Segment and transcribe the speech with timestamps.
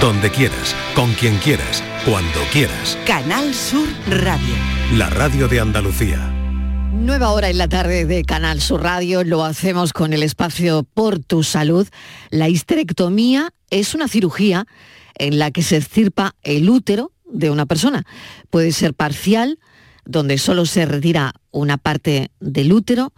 [0.00, 2.96] Donde quieras, con quien quieras, cuando quieras.
[3.04, 4.54] Canal Sur Radio.
[4.94, 6.18] La radio de Andalucía.
[6.92, 11.18] Nueva hora en la tarde de Canal Sur Radio, lo hacemos con el espacio Por
[11.18, 11.88] tu Salud.
[12.30, 14.66] La histerectomía es una cirugía
[15.16, 18.06] en la que se extirpa el útero de una persona.
[18.50, 19.58] Puede ser parcial,
[20.04, 23.12] donde solo se retira una parte del útero,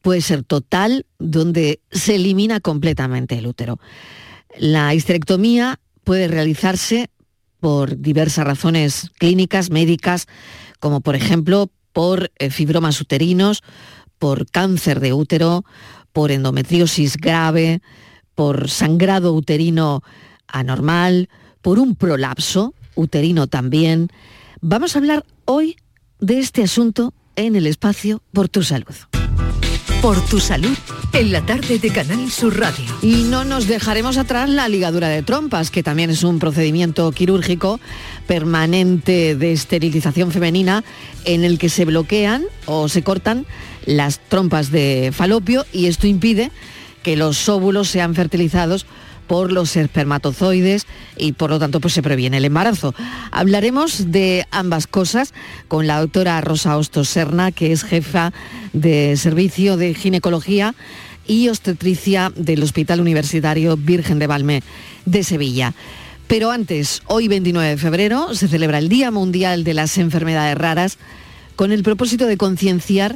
[0.00, 3.80] puede ser total, donde se elimina completamente el útero.
[4.56, 7.08] La histerectomía puede realizarse
[7.60, 10.26] por diversas razones clínicas, médicas,
[10.80, 13.62] como por ejemplo por eh, fibromas uterinos,
[14.18, 15.64] por cáncer de útero,
[16.12, 17.80] por endometriosis grave,
[18.34, 20.02] por sangrado uterino
[20.48, 21.28] anormal,
[21.62, 24.08] por un prolapso uterino también.
[24.60, 25.76] Vamos a hablar hoy
[26.18, 29.19] de este asunto en el espacio Por tu Salud.
[30.02, 30.76] Por tu salud,
[31.12, 32.86] en la tarde de Canal Sur Radio.
[33.02, 37.80] Y no nos dejaremos atrás la ligadura de trompas, que también es un procedimiento quirúrgico
[38.26, 40.84] permanente de esterilización femenina
[41.26, 43.44] en el que se bloquean o se cortan
[43.84, 46.50] las trompas de falopio y esto impide
[47.02, 48.86] que los óvulos sean fertilizados
[49.30, 52.96] por los espermatozoides y por lo tanto pues se previene el embarazo.
[53.30, 55.34] Hablaremos de ambas cosas
[55.68, 58.32] con la doctora Rosa Hostos Serna, que es jefa
[58.72, 60.74] de servicio de ginecología
[61.28, 64.62] y obstetricia del Hospital Universitario Virgen de Valme
[65.06, 65.74] de Sevilla.
[66.26, 70.98] Pero antes, hoy 29 de febrero, se celebra el Día Mundial de las Enfermedades Raras
[71.54, 73.14] con el propósito de concienciar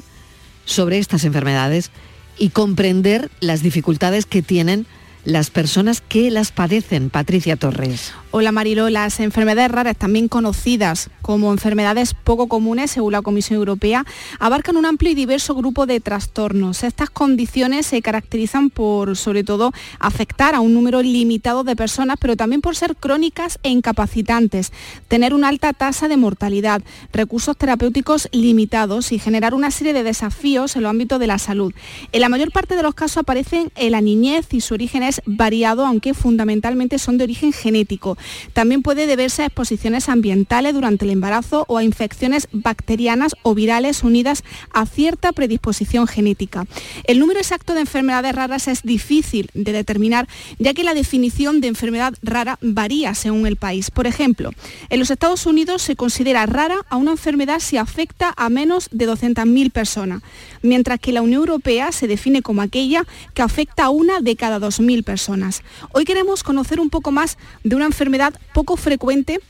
[0.65, 1.91] sobre estas enfermedades
[2.39, 4.87] y comprender las dificultades que tienen
[5.25, 7.11] las personas que las padecen.
[7.11, 8.13] Patricia Torres.
[8.31, 14.05] Hola Marilo, las enfermedades raras, también conocidas como enfermedades poco comunes según la Comisión Europea,
[14.41, 16.83] abarcan un amplio y diverso grupo de trastornos.
[16.83, 22.37] Estas condiciones se caracterizan por, sobre todo, afectar a un número limitado de personas, pero
[22.37, 24.73] también por ser crónicas e incapacitantes,
[25.07, 30.75] tener una alta tasa de mortalidad, recursos terapéuticos limitados y generar una serie de desafíos
[30.75, 31.73] en el ámbito de la salud.
[32.11, 35.14] En la mayor parte de los casos aparecen en la niñez y su origen es
[35.27, 38.17] variado, aunque fundamentalmente son de origen genético.
[38.53, 44.03] También puede deberse a exposiciones ambientales durante el embarazo o a infecciones bacterianas o virales
[44.03, 46.67] unidas a cierta predisposición genética.
[47.05, 51.69] El número exacto de enfermedades raras es difícil de determinar, ya que la definición de
[51.69, 53.91] enfermedad rara varía según el país.
[53.91, 54.51] Por ejemplo,
[54.89, 59.09] en los Estados Unidos se considera rara a una enfermedad si afecta a menos de
[59.09, 60.23] 200.000 personas,
[60.63, 63.05] mientras que la Unión Europea se define como aquella
[63.35, 65.63] que afecta a una de cada 2.000 personas.
[65.93, 69.41] Hoy queremos conocer un poco más de una enfermedad poco frecuente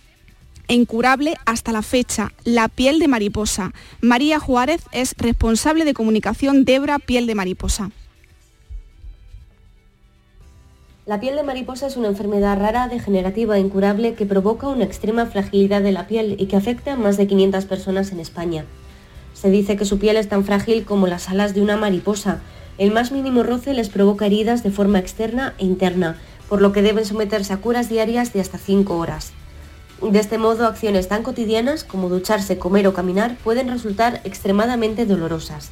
[0.68, 3.72] e incurable hasta la fecha, la piel de mariposa.
[4.00, 7.90] María Juárez es responsable de comunicación de Ebra Piel de Mariposa.
[11.06, 15.26] La piel de mariposa es una enfermedad rara, degenerativa e incurable que provoca una extrema
[15.26, 18.64] fragilidad de la piel y que afecta a más de 500 personas en España.
[19.34, 22.40] Se dice que su piel es tan frágil como las alas de una mariposa.
[22.76, 26.18] El más mínimo roce les provoca heridas de forma externa e interna,
[26.48, 29.32] por lo que deben someterse a curas diarias de hasta 5 horas.
[30.02, 35.70] De este modo, acciones tan cotidianas como ducharse, comer o caminar pueden resultar extremadamente dolorosas.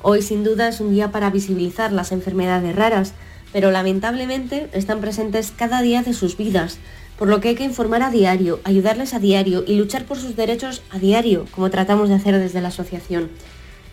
[0.00, 3.12] Hoy sin duda es un día para visibilizar las enfermedades raras,
[3.52, 6.78] pero lamentablemente están presentes cada día de sus vidas,
[7.18, 10.34] por lo que hay que informar a diario, ayudarles a diario y luchar por sus
[10.34, 13.28] derechos a diario, como tratamos de hacer desde la asociación.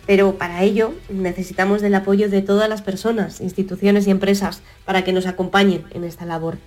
[0.09, 5.13] Pero para ello necesitamos del apoyo de todas las personas, instituciones y empresas para que
[5.13, 6.57] nos acompañen en esta labor,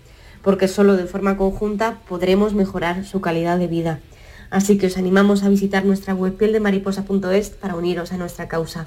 [0.45, 3.99] porque solo de forma conjunta podremos mejorar su calidad de vida.
[4.51, 8.87] Así que os animamos a visitar nuestra web pieldemariposa.es para uniros a nuestra causa.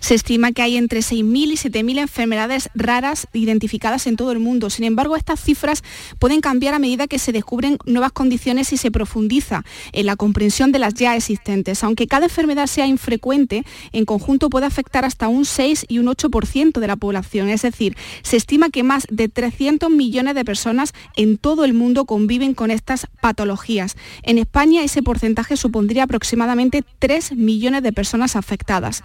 [0.00, 4.70] Se estima que hay entre 6.000 y 7.000 enfermedades raras identificadas en todo el mundo.
[4.70, 5.82] Sin embargo, estas cifras
[6.18, 10.72] pueden cambiar a medida que se descubren nuevas condiciones y se profundiza en la comprensión
[10.72, 11.82] de las ya existentes.
[11.84, 16.80] Aunque cada enfermedad sea infrecuente, en conjunto puede afectar hasta un 6 y un 8%
[16.80, 17.48] de la población.
[17.48, 22.04] Es decir, se estima que más de 300 millones de personas en todo el mundo
[22.04, 23.96] conviven con estas patologías.
[24.22, 29.02] En España ese porcentaje supondría aproximadamente 3 millones de personas afectadas.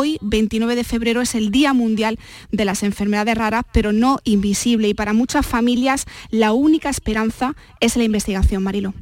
[0.00, 2.20] Hoy, 29 de febrero, es el Día Mundial
[2.52, 4.86] de las Enfermedades Raras, pero no invisible.
[4.86, 8.94] Y para muchas familias la única esperanza es la investigación, Marilo.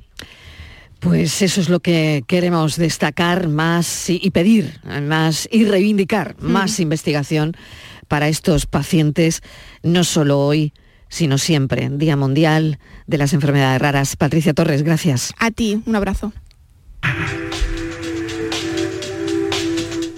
[1.01, 7.55] Pues eso es lo que queremos destacar más y, pedir más y reivindicar más investigación
[8.09, 9.43] para estos pacientes,
[9.83, 10.73] no solo hoy,
[11.11, 11.91] sino siempre.
[11.91, 14.17] Día Mundial de las Enfermedades Raras.
[14.17, 15.35] Patricia Torres, gracias.
[15.39, 16.33] A ti, un abrazo.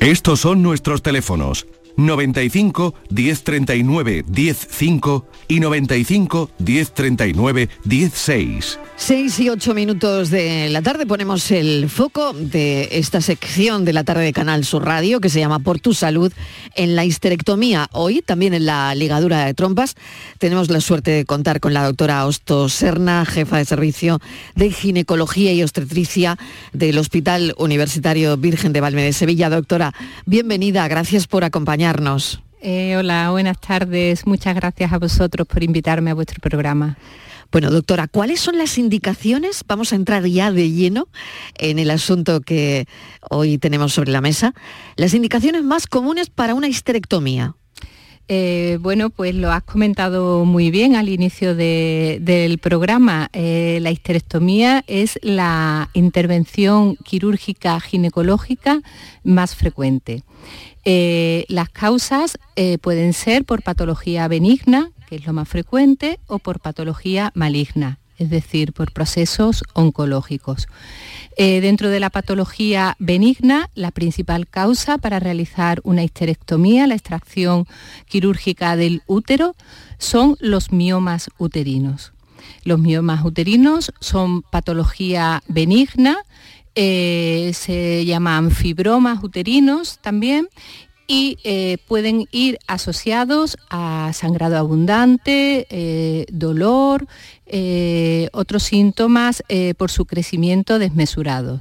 [0.00, 1.66] Estos son nuestros teléfonos
[1.98, 8.78] 95 1039 105 y 95 1039 16.
[8.96, 14.04] 6 y 8 minutos de la tarde ponemos el foco de esta sección de la
[14.04, 16.32] tarde de Canal Sur Radio que se llama Por tu salud
[16.76, 17.88] en la histerectomía.
[17.92, 19.96] Hoy también en la ligadura de trompas
[20.38, 24.20] tenemos la suerte de contar con la doctora Osto Serna, jefa de servicio
[24.54, 26.38] de ginecología y obstetricia
[26.72, 29.50] del Hospital Universitario Virgen de Valme de Sevilla.
[29.50, 29.94] Doctora,
[30.26, 31.87] bienvenida, gracias por acompañarnos.
[32.60, 34.26] Eh, hola, buenas tardes.
[34.26, 36.98] Muchas gracias a vosotros por invitarme a vuestro programa.
[37.50, 39.64] Bueno, doctora, ¿cuáles son las indicaciones?
[39.66, 41.08] Vamos a entrar ya de lleno
[41.56, 42.86] en el asunto que
[43.30, 44.52] hoy tenemos sobre la mesa.
[44.96, 47.54] Las indicaciones más comunes para una histerectomía.
[48.30, 53.30] Eh, bueno, pues lo has comentado muy bien al inicio del programa.
[53.32, 58.82] Eh, la histerectomía es la intervención quirúrgica ginecológica
[59.24, 60.22] más frecuente.
[60.90, 62.38] Eh, las causas
[62.80, 68.30] pueden ser por patología benigna, que es lo más frecuente, o por patología maligna, es
[68.30, 70.66] decir, por procesos oncológicos.
[71.36, 77.66] Eh, dentro de la patología benigna, la principal causa para realizar una histerectomía, la extracción
[78.06, 79.54] quirúrgica del útero,
[79.98, 82.12] son los miomas uterinos.
[82.64, 86.18] Los miomas uterinos son patología benigna,
[86.80, 90.46] eh, se llaman fibromas uterinos también
[91.08, 97.08] y eh, pueden ir asociados a sangrado abundante, eh, dolor,
[98.30, 99.42] otros síntomas
[99.76, 101.60] por su crecimiento desmesurado.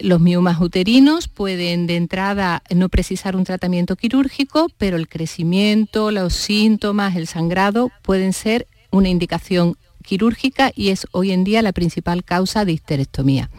[0.00, 6.34] los miomas uterinos pueden de entrada no precisar un tratamiento quirúrgico, pero el crecimiento, los
[6.34, 12.24] síntomas, el sangrado pueden ser una indicación quirúrgica y es hoy en día la principal
[12.24, 13.50] causa de histerectomía.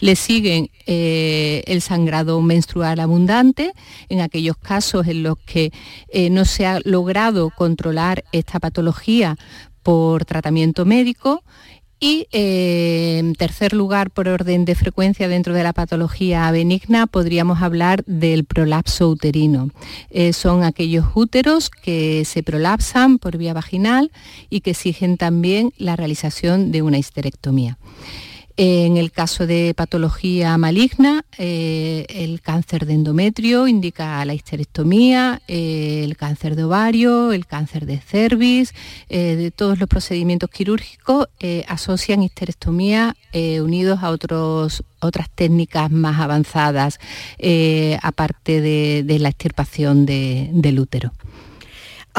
[0.00, 3.72] Le siguen eh, el sangrado menstrual abundante,
[4.08, 5.72] en aquellos casos en los que
[6.08, 9.36] eh, no se ha logrado controlar esta patología
[9.82, 11.42] por tratamiento médico
[12.00, 17.60] y eh, en tercer lugar, por orden de frecuencia dentro de la patología benigna, podríamos
[17.60, 19.68] hablar del prolapso uterino.
[20.08, 24.10] Eh, son aquellos úteros que se prolapsan por vía vaginal
[24.48, 27.76] y que exigen también la realización de una histerectomía.
[28.62, 36.02] En el caso de patología maligna, eh, el cáncer de endometrio indica la histerectomía, eh,
[36.04, 38.74] el cáncer de ovario, el cáncer de cervix,
[39.08, 41.28] eh, de todos los procedimientos quirúrgicos
[41.68, 46.98] asocian histerectomía unidos a otros, otras técnicas más avanzadas,
[48.02, 51.12] aparte de, la extirpación del útero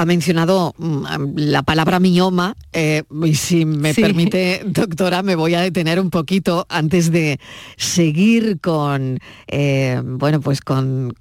[0.01, 1.05] ha mencionado mm,
[1.35, 6.65] la palabra mioma eh, y si me permite, doctora, me voy a detener un poquito
[6.69, 7.39] antes de
[7.77, 11.13] seguir con, eh, bueno, pues con,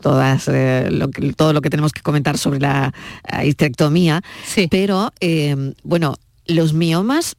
[0.00, 0.88] todas, eh,
[1.36, 2.94] todo lo que tenemos que comentar sobre la
[3.44, 4.22] histerectomía.
[4.70, 5.10] Pero,
[5.82, 6.14] bueno,
[6.46, 7.36] los miomas,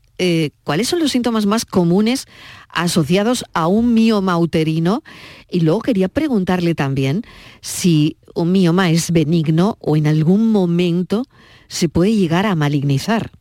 [0.65, 2.25] ¿cuáles son los síntomas más comunes
[2.67, 5.01] asociados a un mioma uterino?
[5.49, 7.23] Y luego quería preguntarle también
[7.61, 11.23] si un mioma es benigno o en algún momento
[11.67, 13.31] se puede llegar a malignizar.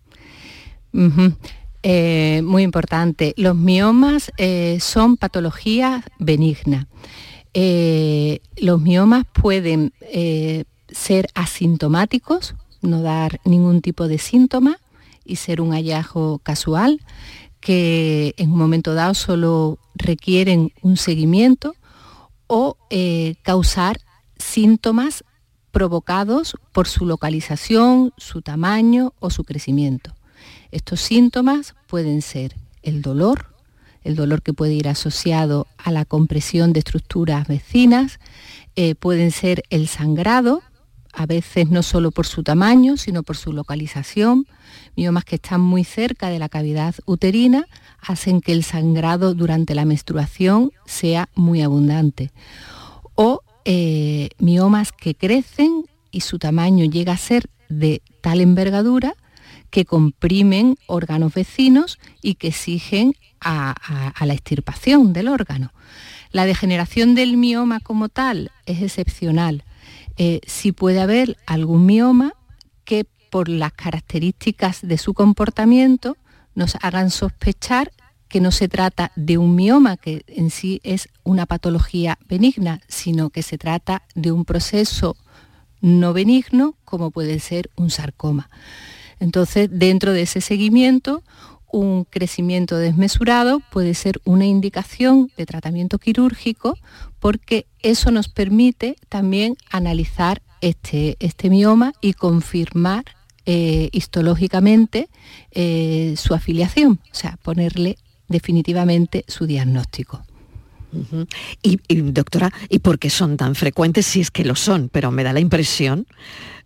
[1.83, 3.35] Eh, muy importante.
[3.37, 6.87] Los miomas eh, son patologías benignas.
[7.55, 9.93] Eh, los miomas pueden
[10.89, 14.79] ser asintomáticos, no dar ningún tipo de síntoma
[15.25, 17.01] y ser un hallazgo casual
[17.61, 21.75] que en un momento dado solo requieren un seguimiento
[22.47, 22.77] o
[23.43, 23.99] causar
[24.43, 25.25] síntomas
[25.71, 30.15] provocados por su localización, su tamaño o su crecimiento.
[30.71, 33.55] Estos síntomas pueden ser el dolor,
[34.05, 38.21] el dolor que puede ir asociado a la compresión de estructuras vecinas,
[38.77, 40.63] eh, pueden ser el sangrado,
[41.13, 44.47] a veces no solo por su tamaño, sino por su localización.
[44.97, 47.67] Miomas que están muy cerca de la cavidad uterina
[48.01, 52.33] hacen que el sangrado durante la menstruación sea muy abundante.
[53.15, 59.15] O eh, miomas que crecen y su tamaño llega a ser de tal envergadura
[59.71, 63.75] que comprimen órganos vecinos y que exigen a,
[64.25, 65.73] la extirpación del órgano.
[66.31, 69.65] La degeneración del mioma como tal es excepcional.
[70.17, 72.35] Eh, si puede haber algún mioma
[72.85, 76.17] que por las características de su comportamiento
[76.55, 77.93] nos hagan sospechar
[78.33, 83.29] que no se trata de un mioma, que en sí es una patología benigna, sino
[83.29, 85.19] que se trata de un proceso
[85.83, 88.49] no benigno, como puede ser un sarcoma.
[89.21, 91.23] Entonces, dentro de ese seguimiento,
[91.71, 96.79] un crecimiento desmesurado puede ser una indicación de tratamiento quirúrgico
[97.21, 103.05] porque eso nos permite también analizar este, este mioma y confirmar
[103.45, 105.11] eh, histológicamente
[105.51, 107.99] eh, su afiliación, o sea, ponerle
[108.33, 110.25] definitivamente su diagnóstico.
[111.63, 114.05] y, doctora, ¿y por qué son tan frecuentes?
[114.05, 116.07] Si es que lo son, pero me da la impresión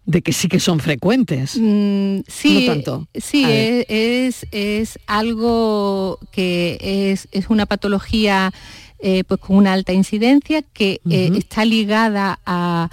[0.04, 1.58] de que sí que son frecuentes.
[1.60, 3.06] Mm, sí, tanto.
[3.14, 6.78] sí es, es, algo que
[7.12, 8.52] es, es una patología
[8.98, 12.88] eh, pues con una alta incidencia que está ligada a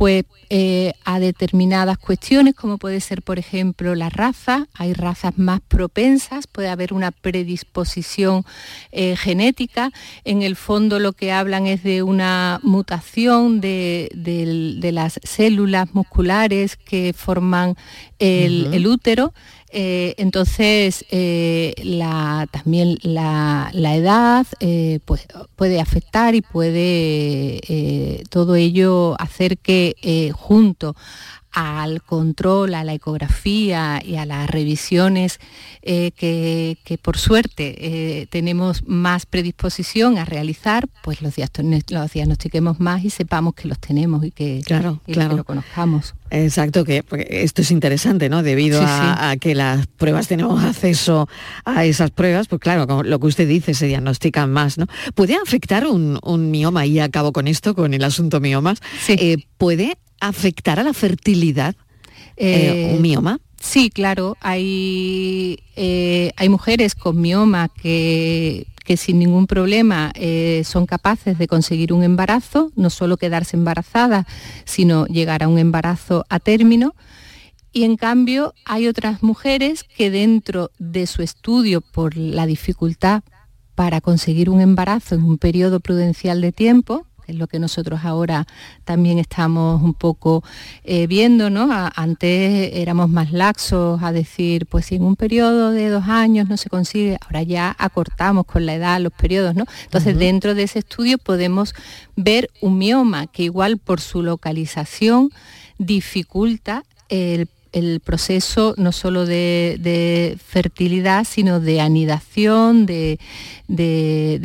[0.00, 4.66] pues eh, a determinadas cuestiones, como puede ser, por ejemplo, la raza.
[4.72, 8.46] Hay razas más propensas, puede haber una predisposición
[8.92, 9.90] eh, genética.
[10.24, 14.08] En el fondo lo que hablan es de una mutación de,
[14.90, 17.74] las células musculares que forman
[18.18, 19.34] el útero.
[19.72, 21.74] Eh, entonces, eh,
[22.50, 27.60] también la, edad eh, pues, puede afectar y puede
[28.30, 30.94] todo ello hacer que junto
[31.52, 35.40] al control, a la ecografía y a las revisiones
[35.82, 43.10] eh, que, por suerte eh, tenemos más predisposición a realizar, pues los, diagnostiquemos más y
[43.10, 46.14] sepamos que los tenemos y que, claro, lo conozcamos.
[46.30, 48.42] Exacto, que esto es interesante, ¿no?
[48.42, 51.28] Debido a, que las pruebas tenemos acceso
[51.64, 54.86] a esas pruebas, pues claro, lo que usted dice, se diagnostican más, ¿no?
[55.14, 60.78] ¿Puede afectar un, mioma, y acabo con esto, con el asunto miomas, eh, ¿puede afectar
[60.78, 61.74] a la fertilidad
[62.36, 63.40] eh, un mioma?
[63.60, 70.86] Sí, claro, hay, eh, hay mujeres con mioma que, que sin ningún problema eh, son
[70.86, 74.26] capaces de conseguir un embarazo, no solo quedarse embarazadas,
[74.64, 76.94] sino llegar a un embarazo a término.
[77.70, 83.22] Y en cambio hay otras mujeres que dentro de su estudio por la dificultad
[83.74, 88.46] para conseguir un embarazo en un periodo prudencial de tiempo, es lo que nosotros ahora
[88.84, 90.44] también estamos un poco
[90.84, 91.68] eh, viendo, ¿no?
[91.94, 96.56] antes éramos más laxos a decir, pues si en un periodo de dos años no
[96.56, 99.64] se consigue, ahora ya acortamos con la edad los periodos, ¿no?
[99.84, 101.74] Entonces dentro de ese estudio podemos
[102.16, 105.30] ver un mioma que igual por su localización
[105.78, 113.18] dificulta el el proceso no solo de, fertilidad, sino de anidación, de,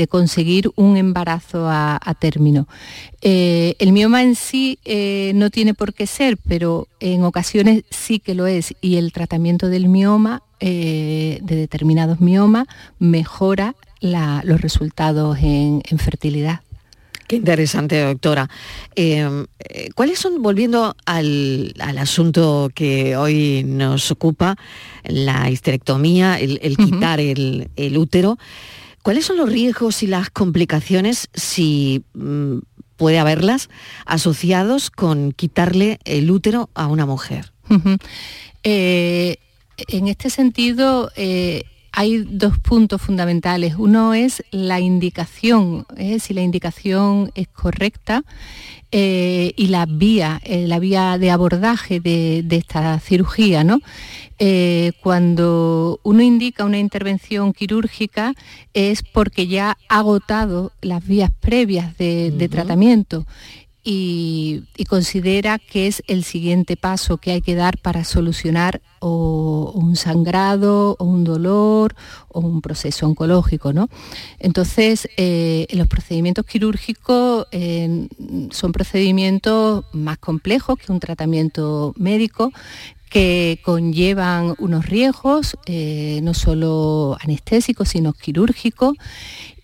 [0.10, 2.67] conseguir un embarazo a, término.
[3.22, 8.20] Eh, el mioma en sí eh, no tiene por qué ser, pero en ocasiones sí
[8.20, 12.67] que lo es y el tratamiento del mioma, eh, de determinados miomas,
[13.00, 16.62] mejora los resultados en fertilidad.
[17.27, 18.50] Qué interesante, doctora.
[18.96, 24.58] Em, eh, ¿Cuáles son, volviendo al, asunto que hoy nos ocupa,
[25.03, 28.38] la histerectomía, el, quitar el, útero,
[29.01, 32.60] cuáles son los riesgos y las complicaciones, si mm,
[32.96, 33.70] puede haberlas,
[34.05, 37.51] asociados con quitarle el útero a una mujer?
[38.63, 39.38] Eh,
[39.88, 41.63] en este sentido, eh,
[41.96, 43.75] hay dos puntos fundamentales.
[43.78, 45.86] Uno es la indicación,
[46.20, 48.24] si la indicación es correcta
[48.92, 53.64] eh, y la vía, eh, la vía de abordaje de, esta cirugía.
[53.64, 53.80] ¿no?
[54.40, 58.34] Eh, cuando uno indica una intervención quirúrgica
[58.74, 63.25] es porque ya ha agotado las vías previas de tratamiento
[63.88, 70.96] y, considera que es el siguiente paso que hay que dar para solucionar un sangrado
[70.98, 71.96] o un dolor
[72.30, 73.72] o un proceso oncológico.
[73.74, 73.88] ¿no?
[74.39, 78.08] Entonces, eh, los procedimientos quirúrgicos eh,
[78.50, 82.51] son procedimientos más complejos que un tratamiento médico
[83.10, 88.96] que conllevan unos riesgos, eh, no solo anestésicos, sino quirúrgicos,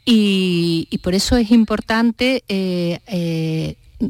[0.06, 2.44] y, por eso es importante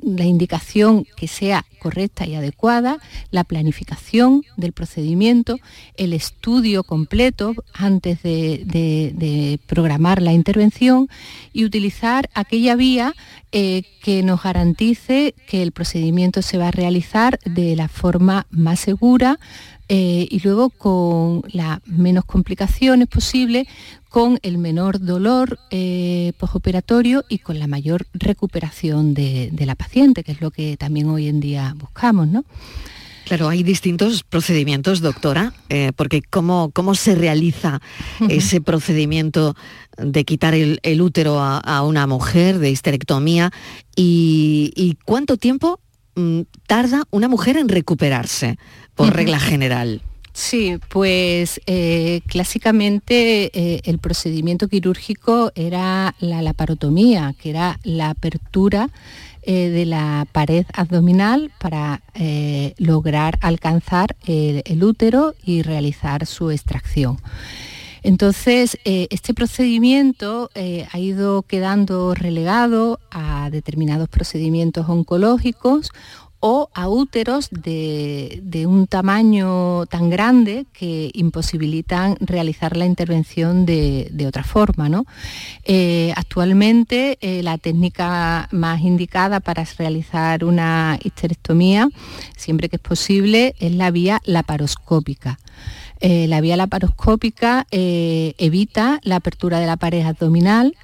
[0.02, 3.00] la indicación que sea correcta y adecuada,
[3.32, 5.58] la planificación del procedimiento,
[5.96, 11.10] el estudio completo antes de, programar la intervención
[11.54, 13.14] y utilizar aquella vía
[13.52, 18.80] eh, que nos garantice que el procedimiento se va a realizar de la forma más
[18.80, 19.40] segura,
[19.94, 23.68] eh, y luego con las menos complicaciones posible,
[24.08, 30.32] con el menor dolor eh, postoperatorio y con la mayor recuperación de, la paciente, que
[30.32, 32.30] es lo que también hoy en día buscamos.
[32.30, 32.46] ¿no?
[33.26, 37.82] Claro, hay distintos procedimientos, doctora, eh, porque ¿cómo, ¿cómo, se realiza
[38.30, 39.56] ese procedimiento
[39.98, 43.52] de quitar el, útero a, una mujer, de histerectomía,
[43.96, 45.80] y cuánto tiempo
[46.16, 48.58] Mm, tarda una mujer en recuperarse,
[48.96, 50.02] por regla general?
[50.34, 58.90] Sí, pues eh, clásicamente eh, el procedimiento quirúrgico era la laparotomía, que era la apertura
[59.44, 62.02] eh, de la pared abdominal para
[62.78, 67.18] lograr alcanzar el, útero y realizar su extracción.
[68.04, 70.50] Entonces, este procedimiento
[70.92, 75.92] ha ido quedando relegado a determinados procedimientos oncológicos
[76.42, 84.44] o a úteros de, un tamaño tan grande que imposibilitan realizar la intervención de, otra
[84.44, 84.90] forma.
[85.64, 91.90] Eh, actualmente eh, la técnica más indicada para realizar una histerectomía,
[92.36, 95.40] siempre que es posible, es la vía laparoscópica.
[96.00, 100.76] Eh, la vía laparoscópica evita la apertura de la pared abdominal,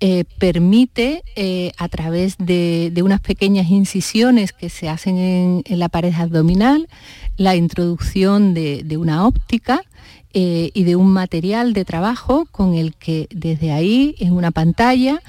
[0.00, 6.12] eh, permite eh, a través de, unas pequeñas incisiones que se hacen en, la pared
[6.14, 6.86] abdominal
[7.38, 9.82] la introducción de, una óptica
[10.34, 15.22] eh, y de un material de trabajo con el que desde ahí en una pantalla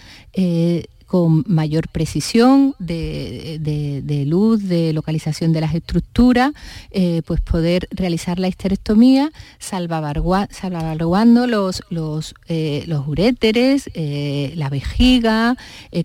[1.08, 6.52] con mayor precisión de, luz, de localización de las estructuras,
[6.92, 15.56] eh, pues poder realizar la histerectomía salvaguardando los, los, eh, los uréteres, eh, la vejiga,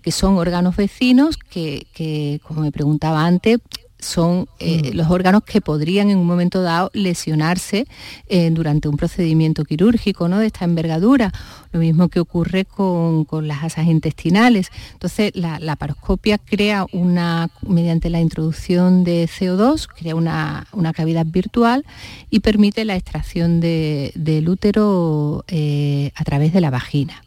[0.01, 3.59] que son órganos vecinos que, que, como me preguntaba antes,
[4.03, 4.95] son eh, mm.
[4.95, 7.87] los órganos que podrían en un momento dado lesionarse
[8.27, 10.39] eh, durante un procedimiento quirúrgico ¿no?
[10.39, 11.31] de esta envergadura.
[11.71, 14.69] Lo mismo que ocurre con, las asas intestinales.
[14.91, 21.83] Entonces, la, la, paroscopia crea una, mediante la introducción de CO2, crea una, cavidad virtual
[22.29, 27.23] y permite la extracción del útero eh, a través de la vagina.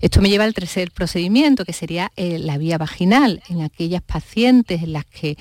[0.00, 4.82] Esto me lleva al tercer procedimiento, que sería eh, la vía vaginal, en aquellas pacientes
[4.82, 5.36] en las que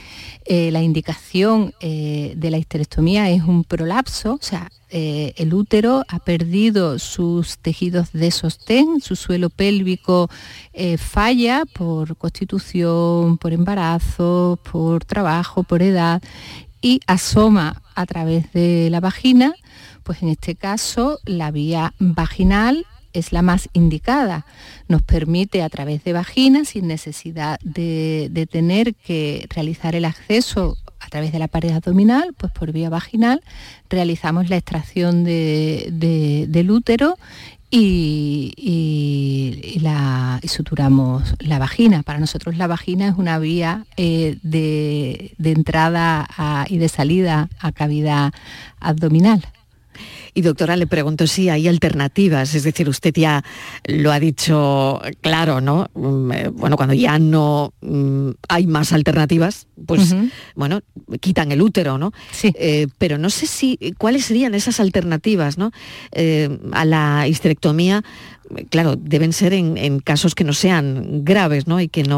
[0.45, 6.19] eh, la indicación eh, de la histerectomía es un prolapso, o sea, el útero ha
[6.19, 10.29] perdido sus tejidos de sostén, su suelo pélvico
[10.97, 16.21] falla por constitución, por embarazo, por trabajo, por edad,
[16.81, 19.55] y asoma a través de la vagina,
[20.03, 24.45] pues en este caso la vía vaginal es la más indicada.
[24.87, 31.07] Nos permite a través de vagina, sin necesidad de, tener que realizar el acceso a
[31.09, 33.41] través de la pared abdominal, pues por vía vaginal,
[33.89, 37.17] realizamos la extracción del útero
[37.69, 38.53] y,
[39.81, 42.03] la, suturamos la vagina.
[42.03, 46.27] Para nosotros la vagina es una vía eh, de, entrada
[46.69, 48.33] y de salida a cavidad
[48.79, 49.45] abdominal.
[50.37, 53.41] Y doctora, le pregunto si hay alternativas, es decir, usted ya
[53.85, 55.89] lo ha dicho claro, ¿no?
[55.93, 60.13] Mm, eh, bueno, cuando ya no mm, hay más alternativas, pues
[60.53, 60.81] bueno,
[61.21, 62.11] quitan el útero, ¿no?
[62.31, 62.51] Sí.
[62.59, 65.71] Eh, pero no sé si, cuáles serían esas alternativas, ¿no?
[66.11, 68.03] Eh, a la histerectomía
[68.69, 71.79] claro, deben ser en, casos que no sean graves, ¿no?
[71.81, 72.17] Y que no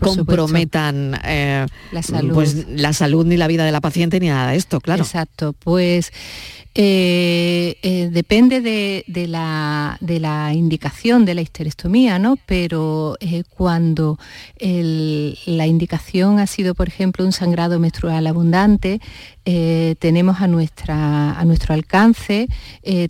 [0.00, 2.34] comprometan la, salud.
[2.34, 5.04] Pues, la salud ni la vida de la paciente ni nada de esto, claro.
[5.04, 6.12] Exacto, pues
[6.74, 9.98] eh, eh, depende de, la,
[10.54, 12.36] indicación de la histerectomía, ¿no?
[12.46, 14.18] pero eh, cuando
[14.60, 19.00] la indicación ha sido, por ejemplo, un sangrado menstrual abundante,
[19.44, 22.48] tenemos a, nuestra, a nuestro alcance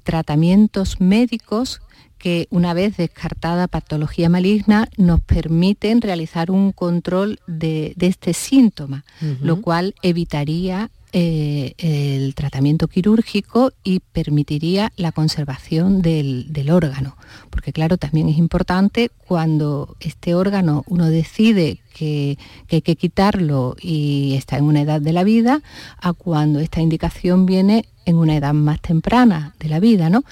[0.04, 1.80] tratamientos médicos
[2.16, 9.04] que una vez descartada patología maligna nos permiten realizar un control de, este síntoma,
[9.40, 17.16] lo cual evitaría eh, el tratamiento quirúrgico y permitiría la conservación del, órgano.
[17.48, 22.36] Porque claro, también es importante cuando este órgano uno decide que,
[22.70, 25.62] hay que quitarlo y está en una edad de la vida,
[25.98, 30.10] a cuando esta indicación viene en una edad más temprana de la vida.
[30.10, 30.24] ¿no?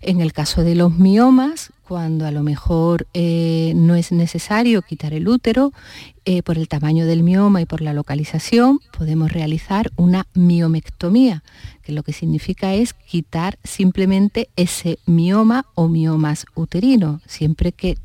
[0.00, 5.12] En el caso de los miomas, cuando a lo mejor eh, no es necesario quitar
[5.12, 5.72] el útero,
[6.32, 11.42] eh, por el tamaño del mioma y por la localización, podemos realizar una miomectomía,
[11.82, 17.98] que lo que significa es quitar simplemente ese mioma o miomas uterino, siempre que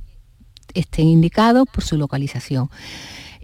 [0.73, 2.71] estén indicados por su localización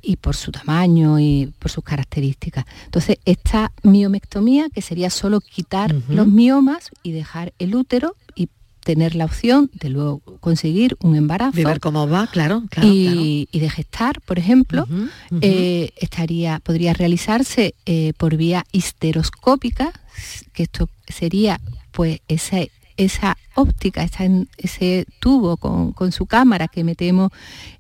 [0.02, 2.66] y por su tamaño y por sus características.
[2.86, 8.16] Entonces, esta miomectomía, que sería solo quitar los miomas y dejar el útero
[8.84, 11.56] tener la opción de luego conseguir un embarazo.
[11.56, 12.64] De ver cómo va, claro.
[12.82, 14.88] y, de gestar, por ejemplo,
[15.42, 19.94] eh, estaría, podría realizarse eh, por vía histeroscópica,
[20.54, 22.58] que esto sería pues esa,
[22.98, 24.08] esa óptica,
[24.58, 27.32] ese tubo con, su cámara que metemos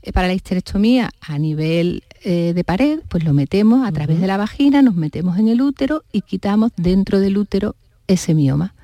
[0.01, 4.37] eh, para la histerectomía a nivel de pared, pues lo metemos a través de la
[4.37, 8.75] vagina, nos metemos en el útero y quitamos dentro del útero ese mioma.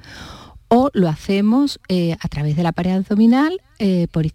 [0.69, 4.25] O lo hacemos eh, a través de la pared abdominal eh, por,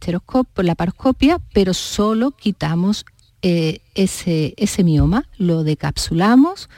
[0.55, 3.05] por la paroscopia, pero solo quitamos
[3.45, 6.69] ese, ese mioma, lo decapsulamos,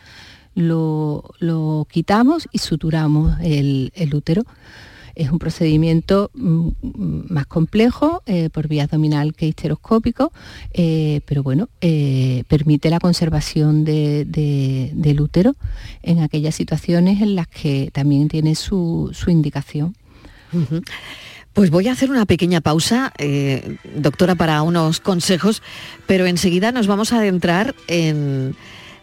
[0.54, 4.44] lo, quitamos y suturamos el, útero.
[5.14, 6.68] Es un procedimiento mm,
[7.28, 10.32] más complejo eh, por vía abdominal que histeroscópico,
[10.72, 15.56] eh, pero bueno, eh, permite la conservación del útero
[16.02, 19.96] en aquellas situaciones en las que también tiene su, indicación.
[21.52, 23.12] Pues voy a hacer una pequeña pausa,
[23.96, 25.62] doctora, para unos consejos,
[26.06, 28.54] pero enseguida nos vamos a adentrar en,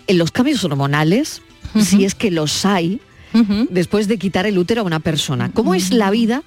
[0.08, 1.42] en los cambios hormonales,
[1.80, 3.02] si es que los hay,
[3.70, 5.52] después de quitar el útero a una persona.
[5.54, 6.44] ¿Cómo es la vida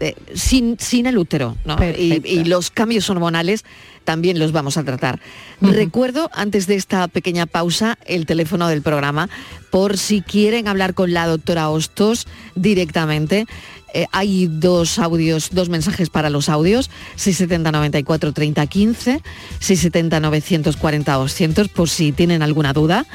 [0.00, 1.56] eh, sin, sin, el útero?
[1.98, 3.64] Y, los cambios hormonales
[4.04, 5.20] también los vamos a tratar.
[5.60, 9.28] Recuerdo, antes de esta pequeña pausa, el teléfono del programa,
[9.70, 13.46] por si quieren hablar con la doctora Hostos directamente.
[13.94, 19.22] Eh, hay dos audios, dos mensajes para los audios, 670 94 30 15,
[19.58, 23.06] 670 940 200, por si tienen alguna duda.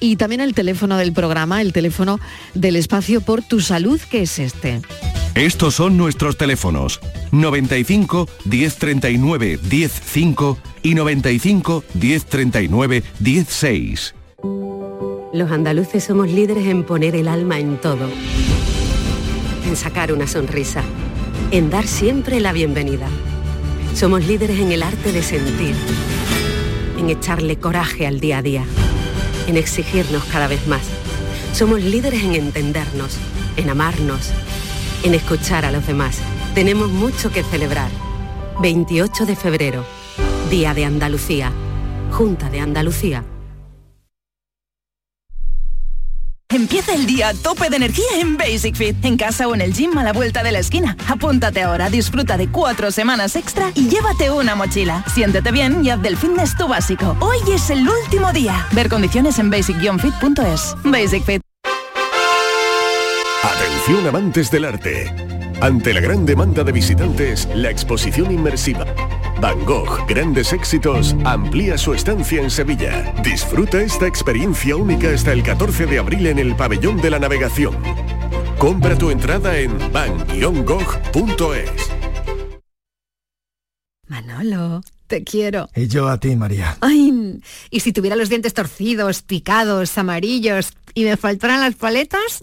[0.00, 2.20] Y también el teléfono del programa, el teléfono
[2.54, 4.80] del espacio por tu salud, que es este.
[5.34, 7.00] Estos son nuestros teléfonos
[7.32, 14.14] 95 1039 105 y 95 1039 16.
[15.32, 18.08] Los andaluces somos líderes en poner el alma en todo
[19.68, 20.82] en sacar una sonrisa,
[21.50, 23.06] en dar siempre la bienvenida.
[23.94, 25.74] Somos líderes en el arte de sentir,
[26.98, 28.64] en echarle coraje al día a día,
[29.48, 30.82] en exigirnos cada vez más.
[31.52, 33.16] Somos líderes en entendernos,
[33.56, 34.30] en amarnos,
[35.02, 36.18] en escuchar a los demás.
[36.54, 37.90] Tenemos mucho que celebrar.
[38.60, 39.84] 28 de febrero,
[40.50, 41.52] Día de Andalucía,
[42.10, 43.24] Junta de Andalucía.
[46.50, 49.74] Empieza el día a tope de energía en Basic Fit, en casa o en el
[49.74, 50.96] gym a la vuelta de la esquina.
[51.06, 55.04] Apúntate ahora, disfruta de cuatro semanas extra y llévate una mochila.
[55.14, 57.14] Siéntete bien y haz del fitness tu básico.
[57.20, 58.66] Hoy es el último día.
[58.72, 60.74] Ver condiciones en basic-fit.es.
[60.84, 61.42] Basic Fit.
[63.42, 65.14] Atención amantes del arte.
[65.60, 68.86] Ante la gran demanda de visitantes, la exposición inmersiva
[69.40, 73.14] Van Gogh, grandes éxitos, amplía su estancia en Sevilla.
[73.22, 77.76] Disfruta esta experiencia única hasta el 14 de abril en el Pabellón de la Navegación.
[78.58, 81.70] Compra tu entrada en van-gogh.es.
[84.08, 85.68] Manolo, te quiero.
[85.76, 86.76] Y yo a ti, María.
[86.80, 92.42] Ay, ¿y si tuviera los dientes torcidos, picados, amarillos y me faltaran las paletas?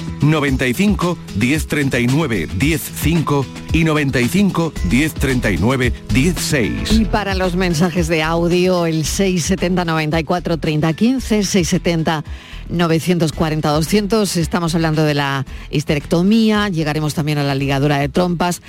[0.21, 6.91] 95 1039 105 y 95 1039 16.
[6.91, 12.23] Y para los mensajes de audio el 670 94 30 15 670
[12.71, 14.37] 940-200.
[14.37, 18.61] Estamos hablando de la histerectomía, llegaremos también a la ligadura de trompas,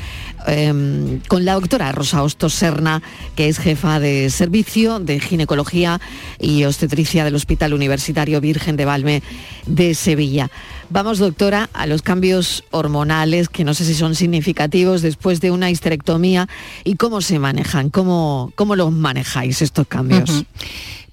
[0.46, 3.02] em, con la doctora Rosa Hostos Serna,
[3.36, 6.00] que es jefa de servicio de ginecología
[6.38, 9.22] y obstetricia del Hospital Universitario Virgen de Valme
[9.66, 10.50] de Sevilla.
[10.92, 15.70] Vamos, doctora, a los cambios hormonales, que no sé si son significativos después de una
[15.70, 16.50] histerectomía,
[16.84, 20.44] y cómo se manejan, cómo, cómo los manejáis estos cambios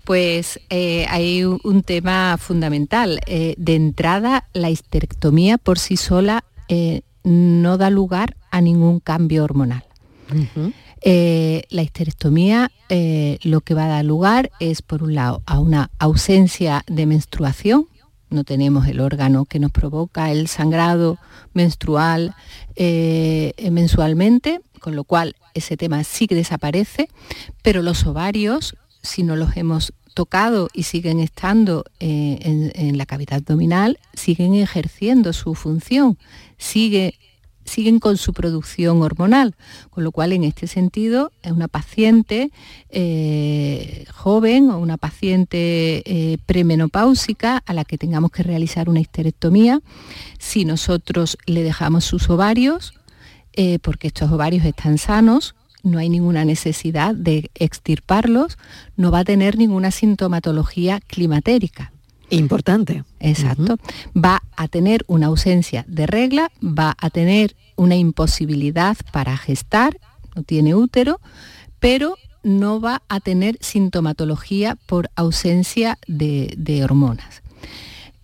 [0.03, 3.21] pues eh, hay un, tema fundamental.
[3.27, 9.43] Eh, de entrada, la histerectomía por sí sola eh, no da lugar a ningún cambio
[9.43, 9.83] hormonal.
[11.03, 12.71] la histerectomía
[13.43, 17.85] lo que va a dar lugar es, por un lado, a una ausencia de menstruación,
[18.29, 21.17] no tenemos el órgano que nos provoca el sangrado
[21.53, 22.35] menstrual
[23.71, 27.09] mensualmente, con lo cual ese tema sí que desaparece,
[27.61, 32.39] pero los ovarios, si no los hemos tocado y siguen estando eh,
[32.75, 36.17] en, la cavidad abdominal, siguen ejerciendo su función,
[36.57, 37.15] sigue
[37.69, 39.55] siguen con su producción hormonal,
[39.89, 42.51] con lo cual en este sentido es una paciente
[42.89, 49.81] eh, joven o una paciente eh, premenopáusica a la que tengamos que realizar una histerectomía.
[50.37, 52.93] Si nosotros le dejamos sus ovarios,
[53.53, 58.57] eh, porque estos ovarios están sanos, no hay ninguna necesidad de extirparlos,
[58.97, 61.91] no va a tener ninguna sintomatología climatérica.
[62.29, 63.03] Importante.
[63.19, 63.77] Exacto.
[64.15, 69.97] Va a tener una ausencia de regla, va a tener una imposibilidad para gestar,
[70.35, 71.19] no tiene útero,
[71.79, 77.41] pero no va a tener sintomatología por ausencia de, hormonas.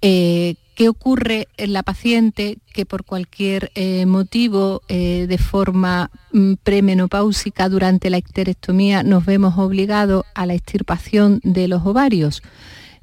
[0.01, 6.55] Eh, ¿Qué ocurre en la paciente que por cualquier eh, motivo, eh, de forma mm,
[6.63, 12.43] premenopáusica durante la histerectomía, nos vemos obligados a la extirpación de los ovarios?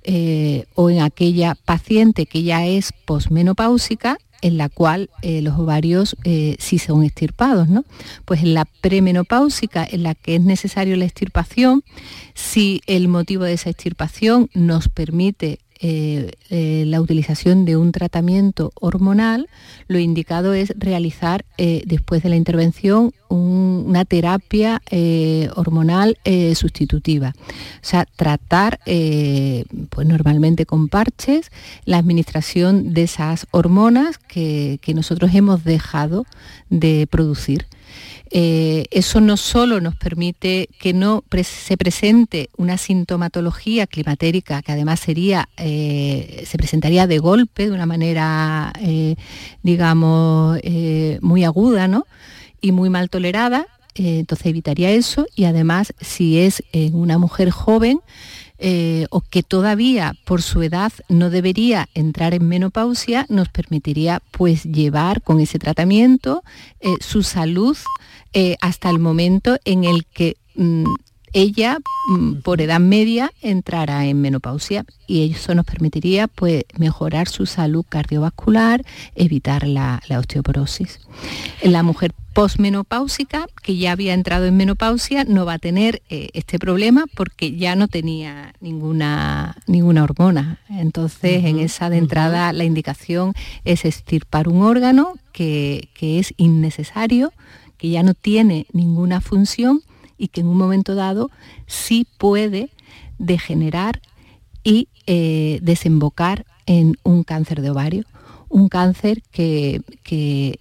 [0.04, 6.16] Eh, o en aquella paciente que ya es posmenopáusica en la cual los ovarios
[6.58, 7.84] sí son extirpados, ¿no?
[8.24, 11.84] Pues en la premenopáusica, en la que es necesario la extirpación,
[12.34, 18.70] si el motivo de esa extirpación nos permite eh, eh, la utilización de un tratamiento
[18.76, 19.48] hormonal,
[19.88, 24.82] lo indicado es realizar eh, después de la intervención una terapia
[25.56, 26.18] hormonal
[26.54, 27.32] sustitutiva.
[27.38, 31.50] O sea, tratar pues normalmente con parches
[31.86, 36.26] la administración de esas hormonas que nosotros hemos dejado
[36.68, 37.64] de producir.
[38.34, 45.00] Eh, eso no solo nos permite que no se presente una sintomatología climatérica, que además
[45.00, 49.16] sería, eh, se presentaría de golpe, de una manera, eh,
[49.62, 50.58] digamos,
[51.20, 51.90] muy aguda
[52.62, 55.26] y muy mal tolerada, entonces evitaría eso.
[55.36, 58.00] Y además si es una mujer joven,
[59.10, 65.20] o que todavía por su edad no debería entrar en menopausia, nos permitiría pues llevar
[65.20, 66.42] con ese tratamiento
[67.00, 67.76] su salud
[68.32, 70.84] eh, hasta el momento en el que mm,
[71.34, 77.46] ella, mm, por edad media, entrara en menopausia y eso nos permitiría pues, mejorar su
[77.46, 81.00] salud cardiovascular, evitar la, osteoporosis.
[81.62, 86.58] La mujer posmenopáusica, que ya había entrado en menopausia, no va a tener eh, este
[86.58, 90.58] problema porque ya no tenía ninguna, ninguna hormona.
[90.68, 93.32] Entonces, en esa de entrada, la indicación
[93.64, 97.32] es extirpar un órgano que, que es innecesario
[97.82, 99.82] que ya no tiene ninguna función
[100.16, 101.32] y que en un momento dado
[101.66, 102.70] sí puede
[103.18, 104.00] degenerar
[104.62, 108.04] y eh, desembocar en un cáncer de ovario,
[108.48, 109.80] un cáncer que,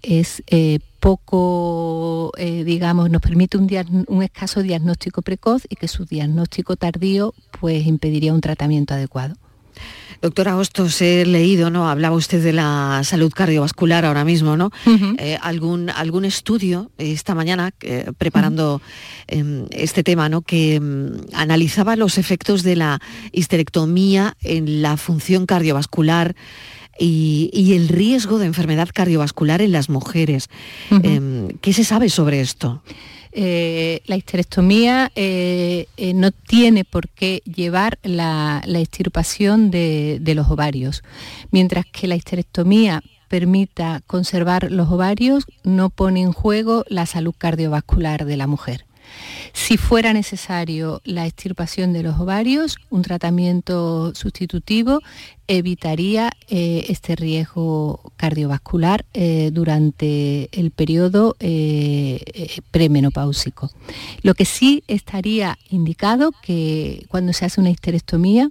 [0.02, 3.70] es eh, poco, eh, digamos, nos permite un,
[4.08, 9.36] un, escaso diagnóstico precoz y que su diagnóstico tardío pues impediría un tratamiento adecuado.
[10.22, 11.90] Doctora Hostos, he leído, ¿no?
[11.90, 14.70] Hablaba usted de la salud cardiovascular ahora mismo, ¿no?
[15.18, 18.84] Eh, algún, algún estudio esta mañana, eh, preparando
[19.28, 20.44] em, este tema, ¿no?
[20.44, 26.36] Que em, analizaba los efectos de la histerectomía en la función cardiovascular
[27.00, 30.50] y, el riesgo de enfermedad cardiovascular en las mujeres.
[31.02, 32.84] Em, ¿Qué se sabe sobre esto?
[33.34, 40.50] Eh, la histerectomía eh, eh, no tiene por qué llevar la, extirpación de, de, los
[40.50, 41.02] ovarios,
[41.50, 48.26] mientras que la histerectomía permita conservar los ovarios, no pone en juego la salud cardiovascular
[48.26, 48.86] de la mujer.
[49.54, 55.00] Si fuera necesario la extirpación de los ovarios, un tratamiento sustitutivo
[55.48, 63.70] evitaría eh, este riesgo cardiovascular eh, durante el periodo eh, premenopáusico.
[64.24, 68.50] Lo que sí estaría indicado que cuando se hace una histerectomía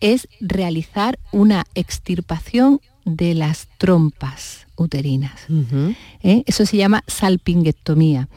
[0.00, 5.46] es realizar una extirpación de las trompas uterinas.
[6.22, 8.28] Eso se llama salpingectomía.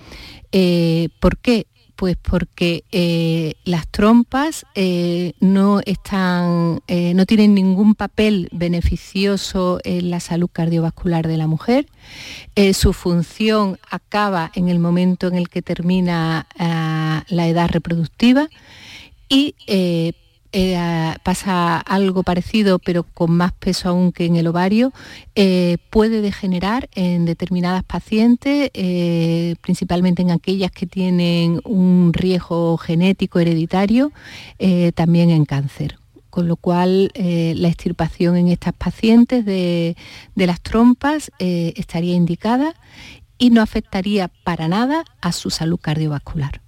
[0.51, 1.67] Eh, ¿Por qué?
[1.95, 10.19] Pues porque eh, las trompas eh, no, están, no tienen ningún papel beneficioso en la
[10.19, 11.87] salud cardiovascular de la mujer.
[12.73, 18.49] su función acaba en el momento en el que termina ah, la edad reproductiva
[19.29, 19.55] y
[20.57, 24.93] eh, pasa algo parecido pero con más peso aún que en el ovario,
[25.35, 33.39] eh, puede degenerar en determinadas pacientes, eh, principalmente en aquellas que tienen un riesgo genético
[33.39, 34.13] hereditario,
[34.93, 35.97] también en cáncer
[36.29, 39.95] con lo cual la extirpación en estas pacientes de,
[40.35, 42.75] de las trompas estaría indicada
[43.37, 46.64] y no afectaría para nada a su salud cardiovascular.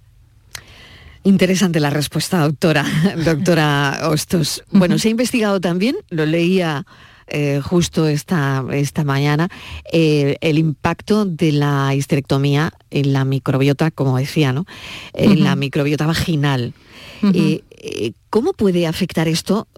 [1.28, 2.86] Interesante la respuesta, doctora,
[3.24, 4.64] doctora Hostos.
[4.70, 6.86] Bueno, se ha investigado también, lo leía
[7.26, 9.50] eh, justo esta, esta mañana
[9.92, 14.64] eh, el impacto de la histerectomía en la microbiota, como decía, ¿no?
[15.12, 16.72] En la microbiota vaginal.
[18.30, 19.68] ¿Cómo puede afectar esto?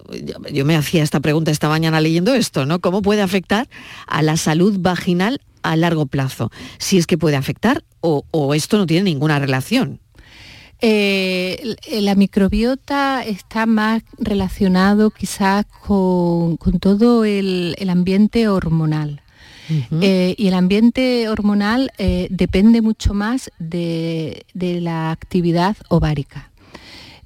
[0.53, 2.79] Yo me hacía esta pregunta esta mañana leyendo esto, ¿no?
[2.79, 3.69] ¿Cómo puede afectar
[4.07, 6.53] a la salud vaginal a largo plazo?
[6.79, 9.99] Si es que puede afectar o, esto no tiene ninguna relación.
[10.83, 19.23] Eh, la microbiota está más relacionado quizás con, todo el, ambiente hormonal.
[20.01, 24.45] Eh, y el ambiente hormonal eh, depende mucho más de
[24.81, 26.50] la actividad ovárica.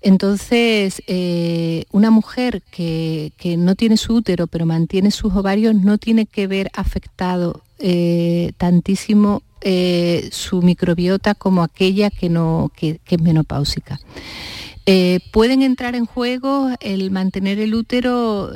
[0.04, 6.26] Entonces, eh, una mujer que, no tiene su útero pero mantiene sus ovarios no tiene
[6.26, 13.98] que ver afectado eh, tantísimo eh, su microbiota como aquella que, no, que, es menopáusica.
[15.32, 18.52] pueden entrar en juego el mantener el útero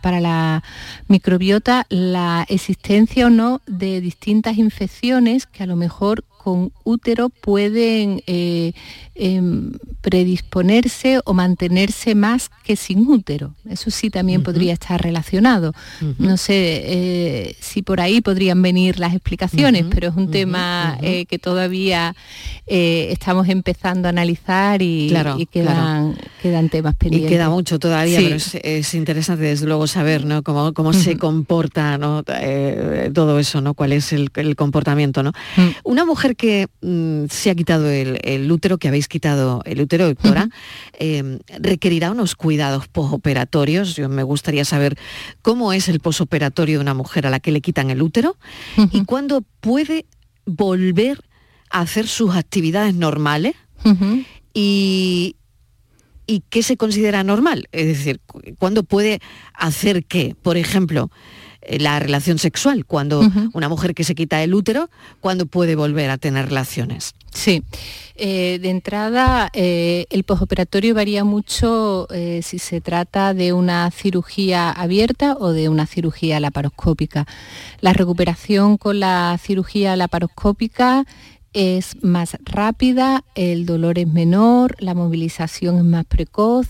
[0.00, 0.62] para la
[1.08, 8.22] microbiota la existencia o no de distintas infecciones que a lo mejor con útero pueden
[8.26, 8.72] eh,
[9.14, 13.54] em, predisponerse o mantenerse más que sin útero.
[13.68, 15.74] Eso sí también podría estar relacionado.
[16.18, 21.26] No sé eh, si por ahí podrían venir las explicaciones, pero es un tema eh,
[21.26, 22.16] que todavía
[22.66, 25.08] estamos empezando a analizar y,
[25.50, 26.16] quedan,
[26.70, 27.30] temas pendientes.
[27.30, 30.42] Y queda mucho todavía, pero es, interesante desde luego saber ¿no?
[30.42, 31.98] cómo, cómo se comporta
[33.12, 33.74] todo eso, ¿no?
[33.74, 35.22] cuál es el, comportamiento.
[35.22, 35.32] ¿no?
[35.56, 35.68] Mm.
[35.84, 40.48] Una mujer que mm, se ha quitado el, útero, que habéis quitado el útero, doctora,
[40.98, 43.96] em, requerirá unos cuidados posoperatorios.
[43.96, 44.96] Yo me gustaría saber
[45.42, 48.36] cómo es el posoperatorio de una mujer a la que le quitan el útero
[48.92, 50.06] y cuándo puede
[50.46, 51.22] volver
[51.70, 53.54] a hacer sus actividades normales
[54.54, 55.36] y,
[56.26, 57.68] y qué se considera normal.
[57.72, 58.20] Es decir,
[58.58, 59.20] cuándo puede
[59.54, 60.36] hacer qué.
[60.40, 61.10] Por ejemplo,
[61.78, 64.88] la relación sexual, cuando una mujer que se quita el útero,
[65.20, 67.14] cuando puede volver a tener relaciones.
[67.32, 67.62] Sí,
[68.16, 72.08] eh, de entrada eh, el posoperatorio varía mucho
[72.42, 77.26] si se trata de una cirugía abierta o de una cirugía laparoscópica.
[77.80, 81.04] La recuperación con la cirugía laparoscópica
[81.52, 86.68] es más rápida, el dolor es menor, la movilización es más precoz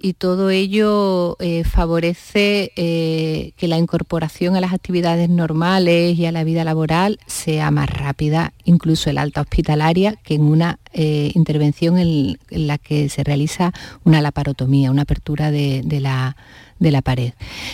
[0.00, 6.32] y todo ello eh, favorece eh, que la incorporación a las actividades normales y a
[6.32, 11.98] la vida laboral sea más rápida, incluso el alta hospitalaria, que en una eh, intervención
[11.98, 13.72] en, la que se realiza
[14.04, 16.36] una laparotomía, una apertura de la
[16.78, 17.32] de la pared.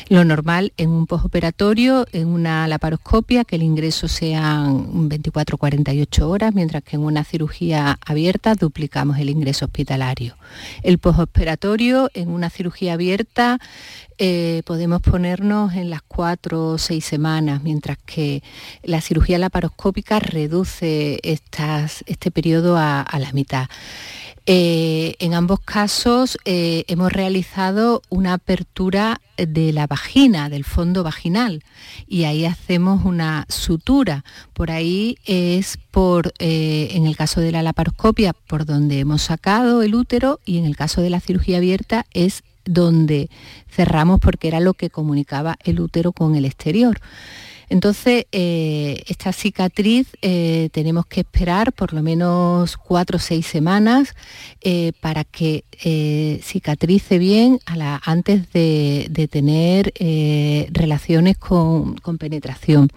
[0.08, 6.82] Lo normal en un postoperatorio, en una laparoscopia, que el ingreso sean 24-48 horas, mientras
[6.82, 10.36] que en una cirugía abierta duplicamos el ingreso hospitalario.
[10.82, 13.58] El postoperatorio, en una cirugía abierta,
[14.18, 18.42] eh, podemos ponernos en las cuatro o seis semanas, mientras que
[18.82, 23.68] la cirugía laparoscópica reduce este periodo a la mitad.
[24.46, 31.62] Eh, en ambos casos eh, hemos realizado una apertura de la vagina, del fondo vaginal,
[32.06, 34.22] y ahí hacemos una sutura.
[34.52, 39.94] Por ahí es por, en el caso de la laparoscopia, por donde hemos sacado el
[39.94, 43.30] útero, y en el caso de la cirugía abierta es donde
[43.68, 47.00] cerramos porque era lo que comunicaba el útero con el exterior.
[47.68, 54.14] Entonces, eh, esta cicatriz eh, tenemos que esperar por lo menos cuatro o seis semanas
[54.60, 55.64] eh, para que
[56.42, 57.58] cicatrice bien
[58.04, 59.92] antes de, tener
[60.72, 62.88] relaciones con, penetración.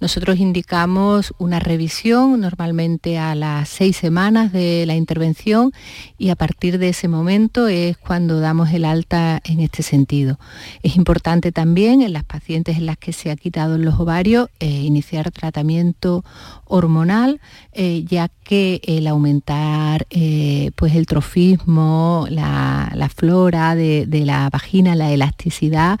[0.00, 5.72] Nosotros indicamos una revisión normalmente a las seis semanas de la intervención
[6.18, 10.38] y a partir de ese momento es cuando damos el alta en este sentido.
[10.82, 14.09] Es importante también en las pacientes en las que se ha quitado los ovarios
[14.58, 16.24] eh, iniciar tratamiento
[16.70, 17.40] hormonal,
[17.72, 25.12] eh, ya que el aumentar eh, pues el trofismo, la, flora de, la vagina, la
[25.12, 25.98] elasticidad,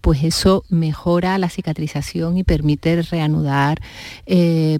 [0.00, 3.80] pues eso mejora la cicatrización y permite reanudar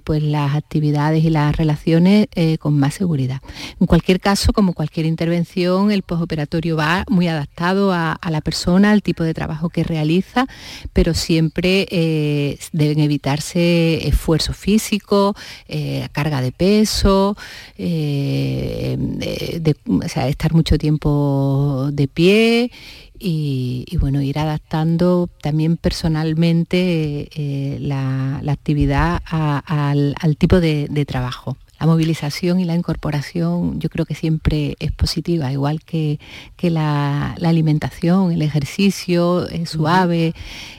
[0.03, 2.27] pues las actividades y las relaciones
[2.59, 3.41] con más seguridad.
[3.79, 9.01] En cualquier caso, como cualquier intervención, el postoperatorio va muy adaptado a, la persona, al
[9.01, 10.45] tipo de trabajo que realiza,
[10.93, 11.87] pero siempre
[12.71, 14.53] deben evitarse esfuerzo
[15.67, 17.35] eh, carga de peso,
[17.77, 18.97] eh,
[20.15, 22.71] estar mucho tiempo de pie
[23.23, 31.57] y, bueno, ir adaptando también personalmente eh, la, actividad al, tipo de, trabajo.
[31.85, 36.19] Movilización y la incorporación yo creo que siempre es positiva, igual que,
[36.61, 40.33] la, alimentación, el ejercicio es suave,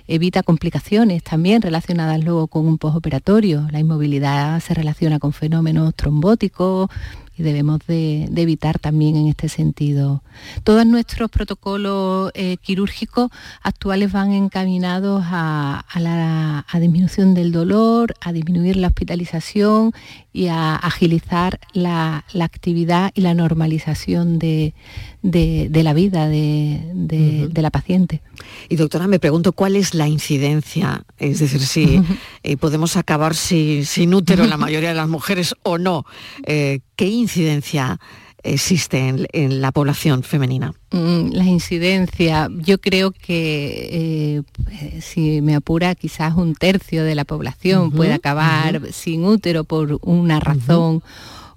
[0.07, 3.67] evita complicaciones también relacionadas luego con un postoperatorio.
[3.71, 6.89] La inmovilidad se relaciona con fenómenos trombóticos,
[7.37, 10.23] y debemos de, evitar también en este sentido.
[10.65, 13.31] Todos nuestros protocolos eh, quirúrgicos
[13.63, 19.93] actuales van encaminados a, la disminución del dolor, a disminuir la hospitalización
[20.33, 24.75] y a agilizar la, actividad y la normalización de,
[25.23, 28.23] la vida de, la paciente.
[28.69, 32.03] Y doctora, me pregunto cuál es la incidencia, es decir, si
[32.43, 36.05] eh, podemos acabar sin útero en la mayoría de las mujeres o no.
[36.45, 37.99] Eh, ¿Qué incidencia
[38.43, 40.75] existe en, la población femenina?
[40.91, 47.25] Mm, la incidencia, yo creo que eh, si me apura, quizás un tercio de la
[47.25, 51.03] población puede acabar sin útero por una razón.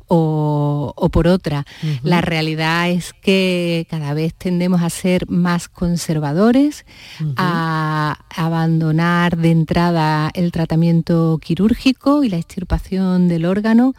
[0.07, 1.65] O, por otra.
[2.03, 6.85] La realidad es que cada vez tendemos a ser más conservadores,
[7.37, 13.93] a abandonar de entrada el tratamiento quirúrgico y la extirpación del órgano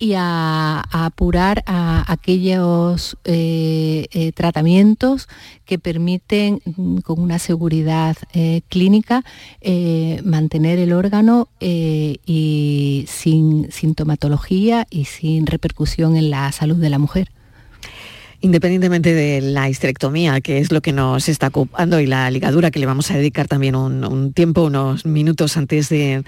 [0.00, 5.28] y a, apurar a aquellos eh, eh, tratamientos
[5.66, 9.22] que permiten mm, con una seguridad eh, clínica
[10.24, 17.30] mantener el órgano y sin sintomatología y sin repercusión en la salud de la mujer.
[18.42, 22.78] Independientemente de la histerectomía, que es lo que nos está ocupando, y la ligadura, que
[22.78, 26.24] le vamos a dedicar también un, tiempo, unos minutos antes de,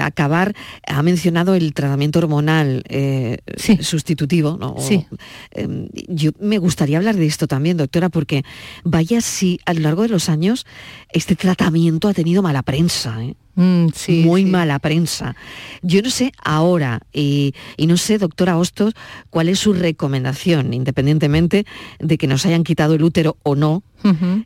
[0.00, 0.54] acabar,
[0.86, 3.38] ha mencionado el tratamiento hormonal eh,
[3.80, 4.56] sustitutivo.
[4.60, 4.76] ¿no?
[4.78, 5.06] Sí.
[5.50, 8.44] Em, yo me gustaría hablar de esto también, doctora, porque
[8.84, 10.66] vaya si a lo largo de los años
[11.12, 13.24] este tratamiento ha tenido mala prensa.
[13.24, 13.34] ¿eh?
[13.56, 13.86] Mm,
[14.24, 15.36] muy mala prensa.
[15.82, 18.94] Yo no sé ahora, y, no sé, doctora Hostos,
[19.30, 21.64] cuál es su recomendación, independientemente
[22.00, 23.82] de que nos hayan quitado el útero o no,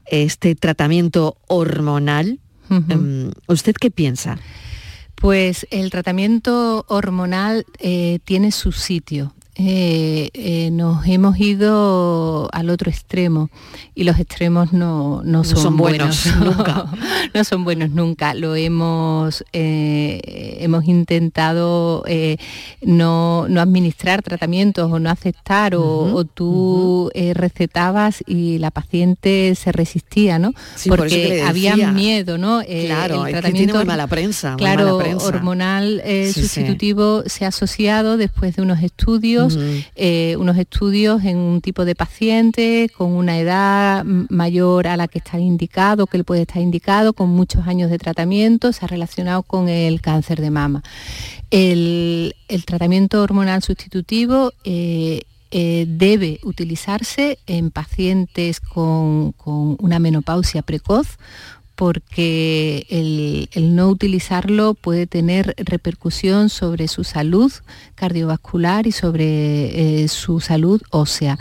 [0.07, 2.39] este tratamiento hormonal.
[2.71, 4.39] Em, ¿Usted qué piensa?
[5.15, 9.35] Pues el tratamiento hormonal eh, tiene su sitio.
[9.61, 13.51] Eh, eh, nos hemos ido al otro extremo
[13.93, 16.87] y los extremos no, son, buenos, nunca.
[17.35, 18.35] no son buenos nunca.
[18.35, 22.05] Lo hemos, eh, hemos intentado
[22.83, 30.53] no, administrar tratamientos o no aceptar o, tú recetabas y la paciente se resistía, ¿no?
[30.87, 32.63] Porque había miedo, ¿no?
[32.65, 34.55] claro, el tratamiento tiene mala prensa.
[34.57, 36.01] Claro, hormonal
[36.33, 39.48] sustitutivo se ha asociado después de unos estudios
[39.95, 45.19] eh, unos estudios en un tipo de paciente con una edad mayor a la que
[45.19, 49.43] está indicado, que le puede estar indicado, con muchos años de tratamiento, se ha relacionado
[49.43, 50.83] con el cáncer de mama.
[51.51, 52.35] El,
[52.67, 61.17] tratamiento hormonal sustitutivo eh, eh, debe utilizarse en pacientes con, una menopausia precoz
[61.79, 67.53] porque el, no utilizarlo puede tener repercusión sobre su salud
[67.95, 71.39] cardiovascular y sobre eh, su salud ósea.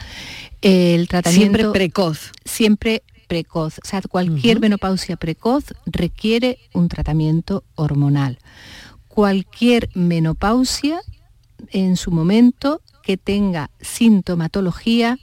[0.61, 2.31] El tratamiento siempre precoz.
[2.45, 3.79] Siempre precoz.
[3.83, 8.37] O sea, cualquier menopausia precoz requiere un tratamiento hormonal.
[9.07, 11.01] Cualquier menopausia
[11.71, 15.17] en su momento que tenga sintomatología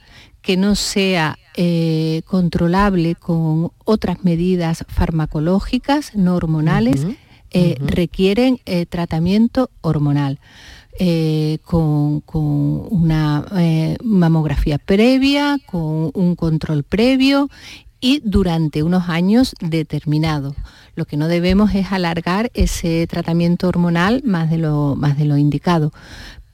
[0.45, 7.07] que no sea eh, controlable con otras medidas farmacológicas, no hormonales,
[7.49, 10.39] eh, requieren eh, tratamiento hormonal.
[11.63, 12.23] con,
[12.89, 13.43] una
[14.03, 17.49] mamografía previa, con un control previo
[17.99, 20.55] y durante unos años determinados.
[20.95, 25.37] Lo que no debemos es alargar ese tratamiento hormonal más de lo, más de lo
[25.37, 25.91] indicado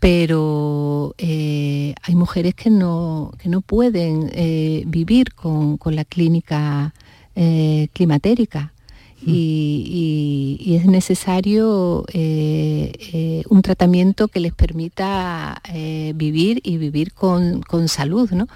[0.02, 6.96] pero eh, hay mujeres que no, que no pueden eh, vivir con, la clínica
[7.36, 8.74] eh, climatérica.
[9.26, 15.62] Y, es necesario un tratamiento que les permita
[16.16, 18.32] vivir y vivir con, con salud.
[18.32, 18.48] ¿no?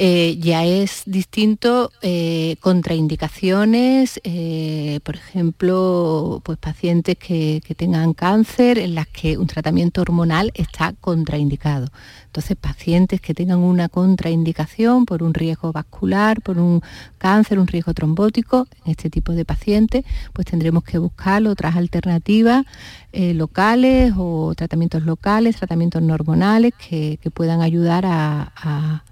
[0.00, 8.94] Eh, ya es distinto eh, contraindicaciones, eh, por ejemplo, pues pacientes que, tengan cáncer en
[8.94, 11.88] las que un tratamiento hormonal está contraindicado.
[12.26, 16.80] Entonces, pacientes que tengan una contraindicación por un riesgo vascular, por un
[17.18, 19.97] cáncer, un riesgo trombótico, en este tipo de pacientes,
[20.32, 22.64] pues tendremos que buscar otras alternativas
[23.12, 29.02] locales o tratamientos locales, tratamientos no hormonales que, puedan ayudar a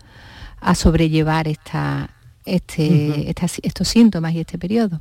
[0.67, 2.11] a sobrellevar esta,
[2.45, 3.31] este,
[3.63, 5.01] estos síntomas y este periodo.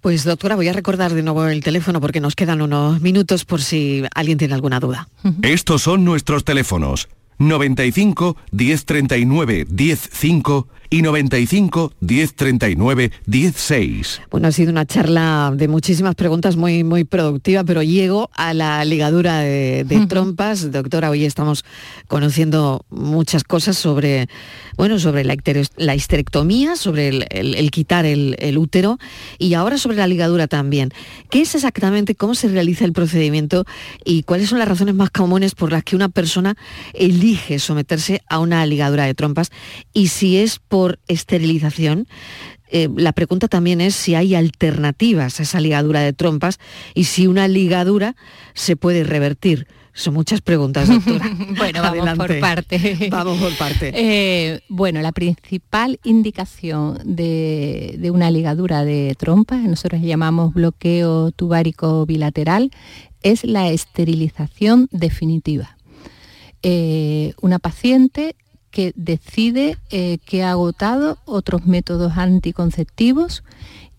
[0.00, 3.62] Pues doctora, voy a recordar de nuevo el teléfono porque nos quedan unos minutos por
[3.62, 5.08] si alguien tiene alguna duda.
[5.42, 7.08] Estos son nuestros teléfonos.
[7.38, 14.20] 95 1039 105 y 95 1039 16.
[14.30, 18.84] Bueno, ha sido una charla de muchísimas preguntas muy, muy productiva, pero llego a la
[18.84, 20.70] ligadura de, trompas.
[20.70, 21.64] Doctora, hoy estamos
[22.06, 24.28] conociendo muchas cosas sobre,
[24.76, 28.98] bueno, sobre la, histerectomía, sobre el, quitar el, el, útero
[29.36, 30.90] y ahora sobre la ligadura también.
[31.28, 33.64] ¿Qué es exactamente, cómo se realiza el procedimiento
[34.04, 36.54] y cuáles son las razones más comunes por las que una persona
[36.92, 39.50] elige someterse a una ligadura de trompas
[39.92, 42.06] y si es por esterilización,
[42.70, 46.58] eh, la pregunta también es si hay alternativas a esa ligadura de trompas
[46.94, 48.16] y si una ligadura
[48.54, 49.68] se puede revertir.
[49.96, 51.30] Son muchas preguntas, doctora.
[51.56, 53.08] bueno, vamos por parte.
[53.12, 53.92] vamos por parte.
[53.94, 62.72] Eh, bueno, la principal indicación de, una ligadura de trompas, nosotros llamamos bloqueo tubárico bilateral,
[63.22, 65.76] es la esterilización definitiva.
[66.64, 68.34] Eh, una paciente
[68.74, 73.44] que decide eh, que ha agotado otros métodos anticonceptivos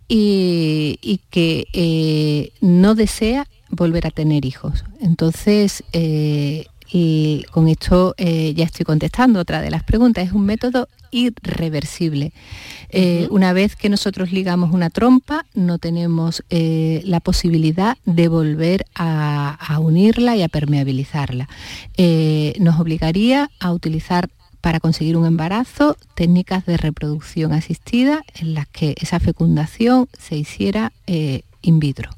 [0.09, 4.83] y, que eh, no desea volver a tener hijos.
[4.99, 10.27] Entonces, eh, y con esto ya estoy contestando otra de las preguntas.
[10.27, 12.31] Es un método irreversible.
[13.31, 19.79] Una vez que nosotros ligamos una trompa, no tenemos la posibilidad de volver a, a,
[19.79, 21.49] unirla y a permeabilizarla.
[22.59, 24.29] nos obligaría a utilizar
[24.65, 30.91] para conseguir un embarazo, técnicas de reproducción asistida en las que esa fecundación se hiciera
[31.05, 32.09] eh, in vitro.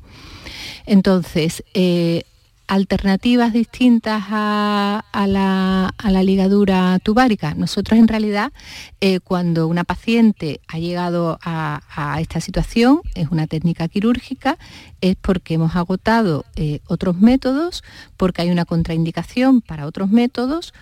[0.85, 2.23] Entonces, eh,
[2.67, 7.53] alternativas distintas a, la, ligadura tubárica.
[7.53, 8.53] Nosotros en realidad,
[9.01, 11.81] eh, cuando una paciente ha llegado a,
[12.21, 14.57] esta situación, es una técnica quirúrgica,
[15.01, 16.45] es porque hemos agotado
[16.87, 17.83] otros métodos,
[18.15, 20.73] porque hay una contraindicación para otros métodos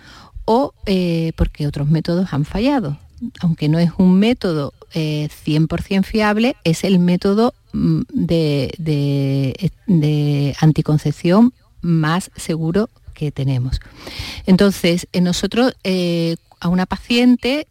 [0.46, 2.98] o eh, porque otros métodos han fallado.
[3.40, 9.66] Aunque no es un método 100% eh, fiable, es el método mm, de,
[10.60, 13.80] anticoncepción más seguro que tenemos.
[14.46, 17.66] Entonces, nosotros eh, a una paciente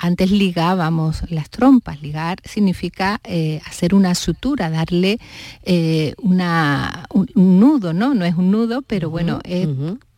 [0.00, 2.02] antes ligábamos las trompas.
[2.02, 3.20] Ligar significa
[3.66, 5.18] hacer una sutura, darle
[6.18, 6.38] un,
[7.34, 8.14] nudo, ¿no?
[8.14, 9.68] No es un nudo, pero bueno, es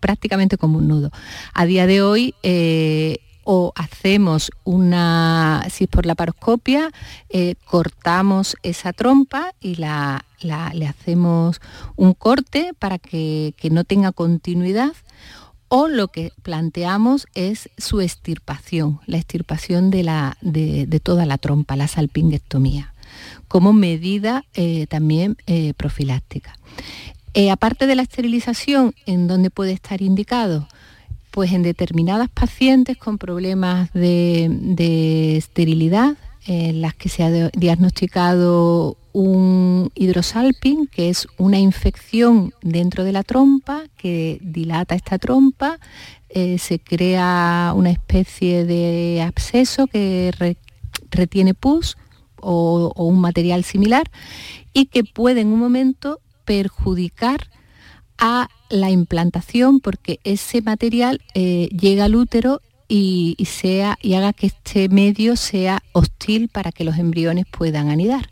[0.02, 1.10] prácticamente como un nudo.
[1.54, 6.90] A día de hoy, eh, o hacemos una, si es por la paroscopia,
[7.28, 11.60] eh, cortamos esa trompa y la, le hacemos
[11.96, 14.92] un corte para que, no tenga continuidad,
[15.74, 21.76] o lo que planteamos es su extirpación, la extirpación de, la, de, toda la trompa,
[21.76, 22.92] la salpinguectomía,
[23.48, 25.38] como medida eh, también
[25.78, 26.58] profiláctica.
[27.34, 30.68] Eh, aparte de la esterilización, ¿en dónde puede estar indicado?
[31.30, 39.90] Pues en determinadas pacientes con problemas de, esterilidad, en las que se ha diagnosticado un
[39.94, 45.78] hidrosalpin, que es una infección dentro de la trompa que dilata esta trompa,
[46.28, 50.32] eh, se crea una especie de absceso que
[51.10, 51.96] retiene pus
[52.40, 54.10] o, o, un material similar
[54.72, 57.50] y que puede en un momento perjudicar
[58.18, 62.60] a la implantación porque ese material eh, llega al útero
[62.94, 68.28] y, sea, y haga que este medio sea hostil para que los embriones puedan anidar.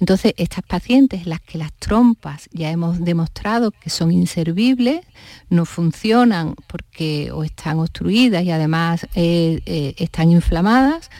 [0.00, 5.02] Entonces, estas pacientes, las que las trompas ya hemos demostrado que son inservibles,
[5.50, 11.10] no funcionan porque o están obstruidas y además eh, eh, están inflamadas,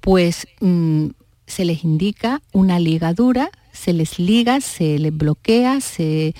[0.00, 1.08] pues mm,
[1.46, 6.34] se les indica una ligadura se les liga, se les bloquea, se,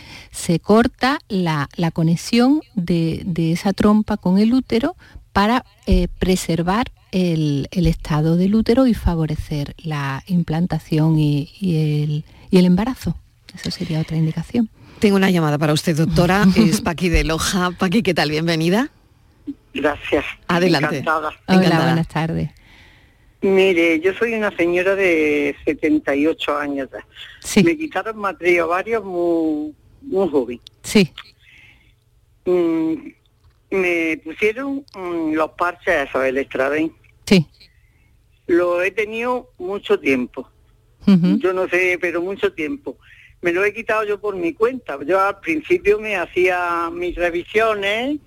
[0.60, 4.96] corta la, conexión de, esa trompa con el útero
[5.32, 13.16] para eh, preservar el, estado del útero y favorecer la implantación y, el, embarazo.
[13.54, 14.70] Eso sería otra indicación.
[14.98, 16.46] Tengo una llamada para usted, doctora.
[16.56, 17.72] es Paqui de Loja.
[17.72, 18.30] Paqui, ¿qué tal?
[18.30, 18.90] Bienvenida.
[19.74, 20.24] Gracias.
[20.48, 21.04] Adelante.
[21.46, 22.50] Hola, buenas tardes.
[23.42, 26.88] Mire, yo soy una señora de 78 años.
[27.40, 27.64] Sí.
[27.64, 30.60] Me quitaron matriz varios muy, muy joven.
[30.84, 31.12] Sí.
[32.44, 32.94] Mm,
[33.72, 36.92] me pusieron mm, los parches esos, el Estraden.
[37.26, 37.46] Sí.
[38.46, 40.48] Lo he tenido mucho tiempo.
[41.04, 42.96] Yo no sé, pero mucho tiempo.
[43.40, 44.96] Me lo he quitado yo por mi cuenta.
[45.04, 48.18] Yo al principio me hacía mis revisiones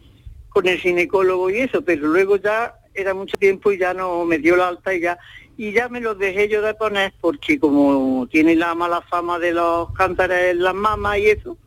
[0.49, 4.39] con el ginecólogo y eso, pero luego ya era mucho tiempo y ya no me
[4.39, 5.17] dio la alta y ya
[5.57, 9.53] y ya me los dejé yo de poner porque como tiene la mala fama de
[9.53, 11.57] los cántaros en las mamas y eso,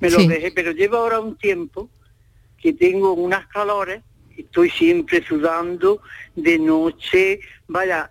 [0.00, 1.88] me los dejé, pero llevo ahora un tiempo
[2.60, 4.02] que tengo unas calores,
[4.36, 6.00] estoy siempre sudando
[6.34, 8.10] de noche, vaya,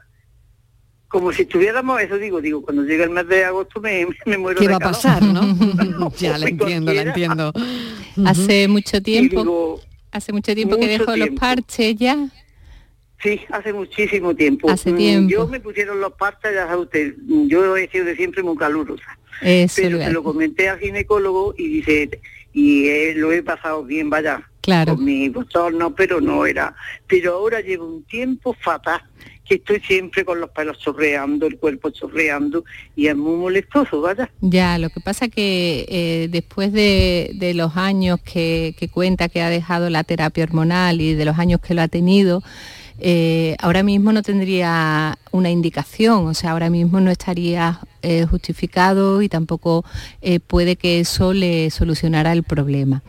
[1.08, 4.60] como si estuviéramos, eso digo, digo, cuando llega el mes de agosto me, me muero
[4.60, 6.12] ¿Qué de va a pasar, no?
[6.18, 7.54] ya la entiendo, la entiendo.
[8.26, 9.82] Hace mucho tiempo, digo,
[10.12, 12.28] hace mucho tiempo que dejó los parches ya.
[13.22, 14.70] Sí, hace muchísimo tiempo.
[14.70, 15.30] Hace Mm, tiempo.
[15.32, 17.16] Yo me pusieron los partes, ya sabe usted,
[17.48, 19.18] yo he sido de siempre muy calurosa.
[19.42, 22.10] Eso pero lo se lo comenté al ginecólogo y dice,
[22.58, 24.96] y eh, lo he pasado bien, vaya, Claro.
[24.96, 26.76] con mi bochorno, pero no era.
[27.06, 29.00] Pero ahora llevo un tiempo fatal,
[29.48, 34.32] que estoy siempre con los pelos chorreando, el cuerpo chorreando, y es muy molestoso, vaya.
[34.42, 39.44] Ya, lo que pasa que eh, después de, de los años que, que cuenta que
[39.44, 42.42] ha dejado la terapia hormonal y de los años que lo ha tenido,
[43.00, 49.22] eh, ahora mismo no tendría una indicación, o sea, ahora mismo no estaría eh, justificado
[49.22, 49.84] y tampoco
[50.22, 53.04] eh, puede que eso le solucionara el problema.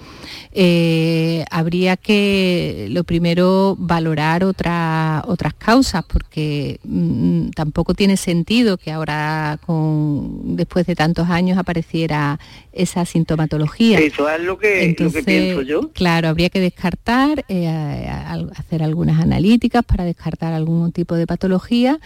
[0.52, 8.90] Eh, habría que, lo primero, valorar otra- otras causas, porque mm, tampoco tiene sentido que
[8.90, 12.38] ahora, con, después de tantos años, apareciera
[12.72, 13.98] esa sintomatología.
[13.98, 15.90] Eso es lo que, lo que pienso yo.
[15.92, 21.98] Claro, habría que descartar, a- a- hacer algunas analíticas para descartar algún tipo de patología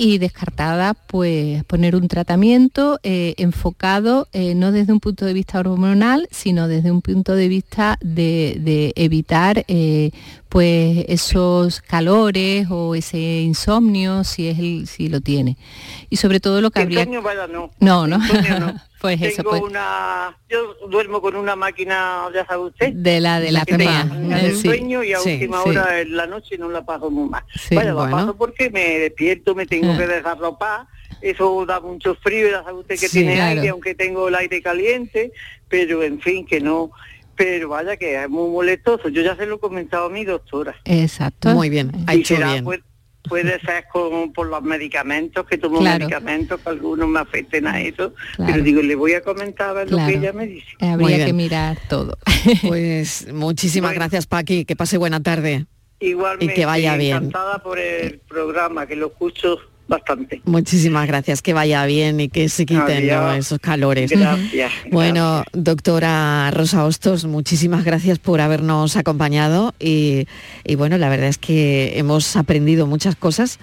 [0.00, 5.60] y descartada, pues poner un tratamiento eh, enfocado eh, no desde un punto de vista
[5.60, 10.12] hormonal, sino desde un punto de vista de, evitar eh,
[10.50, 15.56] pues esos calores o ese insomnio si es el, si lo tiene.
[16.10, 17.70] Y sobre todo lo que habría vaya, no.
[17.78, 18.18] no, no.
[18.18, 18.74] No.
[19.00, 23.38] pues eso, Tengo pues una, yo duermo con una máquina, ya sabe usted, de la
[23.38, 25.70] de la que Eh, del sí, sueño y a sí, última sí.
[25.70, 27.44] hora en la noche no la paso muy mal.
[27.70, 28.10] Vaya, bueno.
[28.10, 29.98] la paso porque me despierto, me tengo Ah.
[29.98, 30.86] que desarropar,
[31.22, 33.60] eso da mucho frío, ya sabe usted que tiene claro.
[33.60, 35.32] aire, aunque tengo el aire caliente,
[35.68, 36.90] pero en fin, que no,
[37.40, 39.08] pero vaya que es muy molestoso.
[39.08, 40.74] Yo ya se lo he comentado a mi doctora.
[40.84, 41.48] Exacto.
[41.54, 42.64] Muy bien, ha hecho será, bien.
[42.64, 42.80] pues,
[43.26, 46.00] puede ser con, por los medicamentos, que tomo Claro.
[46.00, 48.52] medicamentos, que algunos me afecten a eso, Claro.
[48.52, 50.66] pero digo, le voy a comentar a ver lo que ella me dice.
[50.80, 52.18] Habría que mirar todo.
[52.66, 54.66] Pues muchísimas gracias, Paqui.
[54.66, 55.64] Que pase buena tarde.
[55.98, 57.16] Igualmente, Y que vaya bien.
[57.16, 59.58] encantada por el programa, que lo escucho
[59.90, 60.40] bastante.
[60.46, 64.10] Muchísimas gracias, que vaya bien y que se quiten esos calores.
[64.10, 64.72] Gracias.
[64.90, 70.26] Bueno, doctora Rosa Hostos, muchísimas gracias por habernos acompañado y,
[70.64, 73.58] y bueno, la verdad es que hemos aprendido muchas cosas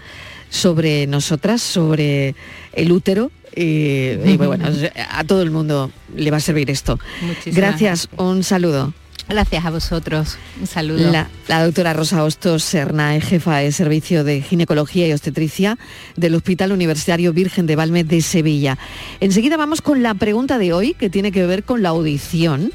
[0.50, 2.36] sobre nosotras, sobre
[2.74, 4.66] el útero y, y, bueno,
[5.10, 7.00] a todo el mundo le va a servir esto.
[7.22, 8.94] Muchísimas Gracias, un saludo.
[9.30, 10.38] Gracias a vosotros.
[10.60, 11.12] Un saludo.
[11.12, 15.78] La, la doctora Rosa Hostos Serna es jefa de servicio de ginecología y obstetricia
[16.16, 18.78] del Hospital Universitario Virgen de Valme de Sevilla.
[19.20, 22.72] Enseguida vamos con la pregunta de hoy que tiene que ver con la audición.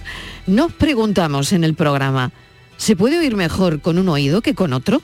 [0.46, 2.32] Nos preguntamos en el programa,
[2.76, 5.00] ¿se puede oír mejor con un oído que con otro?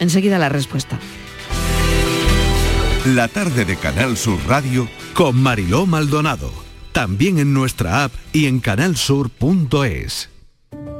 [0.00, 0.98] Enseguida la respuesta.
[3.06, 6.52] La tarde de Canal Sur Radio con Mariló Maldonado.
[6.92, 10.31] También en nuestra app y en canalsur.es.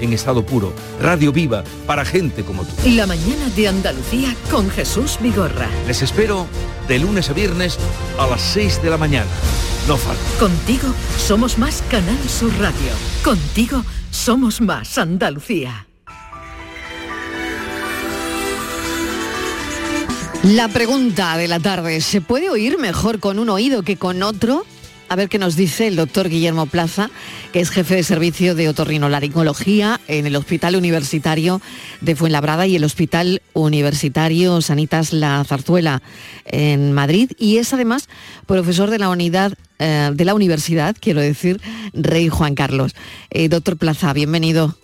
[0.00, 2.72] en estado puro, radio viva para gente como tú.
[2.90, 5.68] La mañana de Andalucía con Jesús Vigorra.
[5.86, 6.46] Les espero
[6.88, 7.78] de lunes a viernes
[8.18, 9.30] a las 6 de la mañana.
[9.88, 10.22] No falta.
[10.38, 10.88] Contigo
[11.18, 12.92] somos más Canal Sur Radio.
[13.22, 15.86] Contigo somos más Andalucía.
[20.42, 24.64] La pregunta de la tarde, ¿se puede oír mejor con un oído que con otro?
[25.08, 27.10] A ver qué nos dice el doctor Guillermo Plaza,
[27.52, 31.60] que es jefe de servicio de otorrinolaringología en el Hospital Universitario
[32.00, 36.02] de Fuenlabrada y el Hospital Universitario Sanitas La Zarzuela
[36.44, 38.08] en Madrid y es además
[38.46, 41.60] profesor de la unidad eh, de la universidad, quiero decir,
[41.92, 42.96] Rey Juan Carlos.
[43.30, 44.76] Eh, doctor Plaza, bienvenido.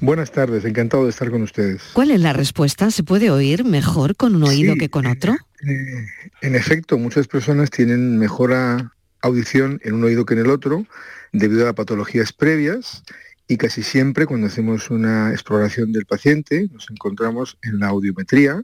[0.00, 1.80] Buenas tardes, encantado de estar con ustedes.
[1.94, 2.90] ¿Cuál es la respuesta?
[2.90, 5.32] ¿Se puede oír mejor con un oído Sí, que con otro?
[5.66, 6.06] Eh,
[6.42, 8.92] en efecto, muchas personas tienen mejor a-
[9.22, 10.86] audición en un oído que en el otro
[11.32, 13.02] debido a patologías previas
[13.46, 18.62] y casi siempre cuando hacemos una exploración del paciente nos encontramos en la audiometría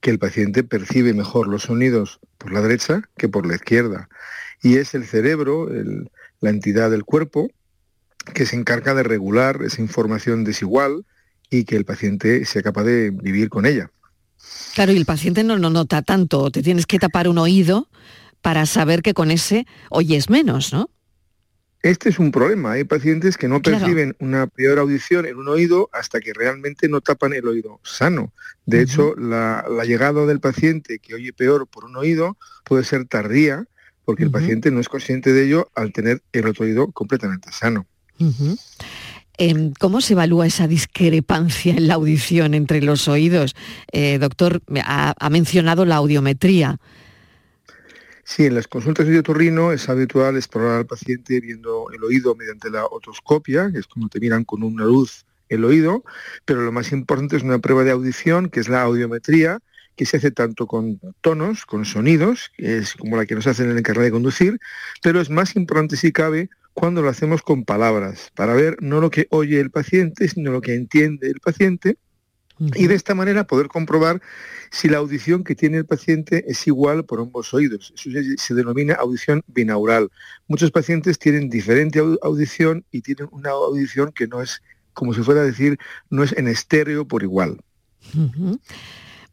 [0.00, 4.08] que el paciente percibe mejor los sonidos por la derecha que por la izquierda.
[4.62, 7.50] Y es el cerebro, el- la entidad del cuerpo,
[8.34, 11.04] que se encarga de regular esa información desigual
[11.48, 13.90] y que el paciente sea capaz de vivir con ella.
[14.74, 17.88] Claro, y el paciente no lo nota tanto, te tienes que tapar un oído
[18.46, 20.88] para saber que con ese oyes menos, ¿no?
[21.82, 22.70] Este es un problema.
[22.74, 27.00] Hay pacientes que no perciben una peor audición en un oído hasta que realmente no
[27.00, 28.32] tapan el oído sano.
[28.64, 33.64] De hecho, la, llegada del paciente que oye peor por un oído puede ser tardía
[34.04, 37.84] porque el paciente no es consciente de ello al tener el otro oído completamente sano.
[39.38, 43.56] Em, ¿Cómo se evalúa esa discrepancia en la audición entre los oídos?
[43.90, 46.78] Eh, doctor, ha, mencionado la audiometría.
[48.28, 52.70] Sí, en las consultas de otorrino es habitual explorar al paciente viendo el oído mediante
[52.70, 56.02] la otoscopia, que es como te miran con una luz el oído,
[56.44, 59.60] pero lo más importante es una prueba de audición, que es la audiometría,
[59.94, 63.70] que se hace tanto con tonos, con sonidos, que es como la que nos hacen
[63.70, 64.58] en el carnet de conducir,
[65.04, 69.08] pero es más importante si cabe cuando lo hacemos con palabras, para ver no lo
[69.08, 71.96] que oye el paciente, sino lo que entiende el paciente,
[72.58, 74.20] y de esta manera poder comprobar
[74.70, 77.92] si la audición que tiene el paciente es igual por ambos oídos.
[77.94, 80.10] Eso se, denomina audición binaural.
[80.48, 85.42] Muchos pacientes tienen diferente audición y tienen una audición que no es, como si fuera
[85.42, 85.78] a decir,
[86.10, 87.60] no es en estéreo por igual.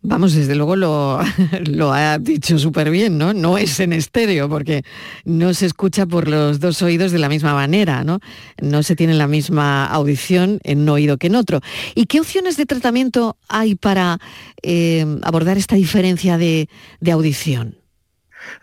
[0.05, 1.19] Vamos, desde luego lo,
[1.93, 3.33] ha dicho súper bien, ¿no?
[3.33, 4.83] No es en estéreo, porque
[5.23, 8.19] no se escucha por los dos oídos de la misma manera, ¿no?
[8.61, 11.61] No se tiene la misma audición en un oído que en otro.
[11.95, 14.19] ¿Y qué opciones de tratamiento hay para
[14.61, 16.67] eh, abordar esta diferencia de
[17.09, 17.82] audición?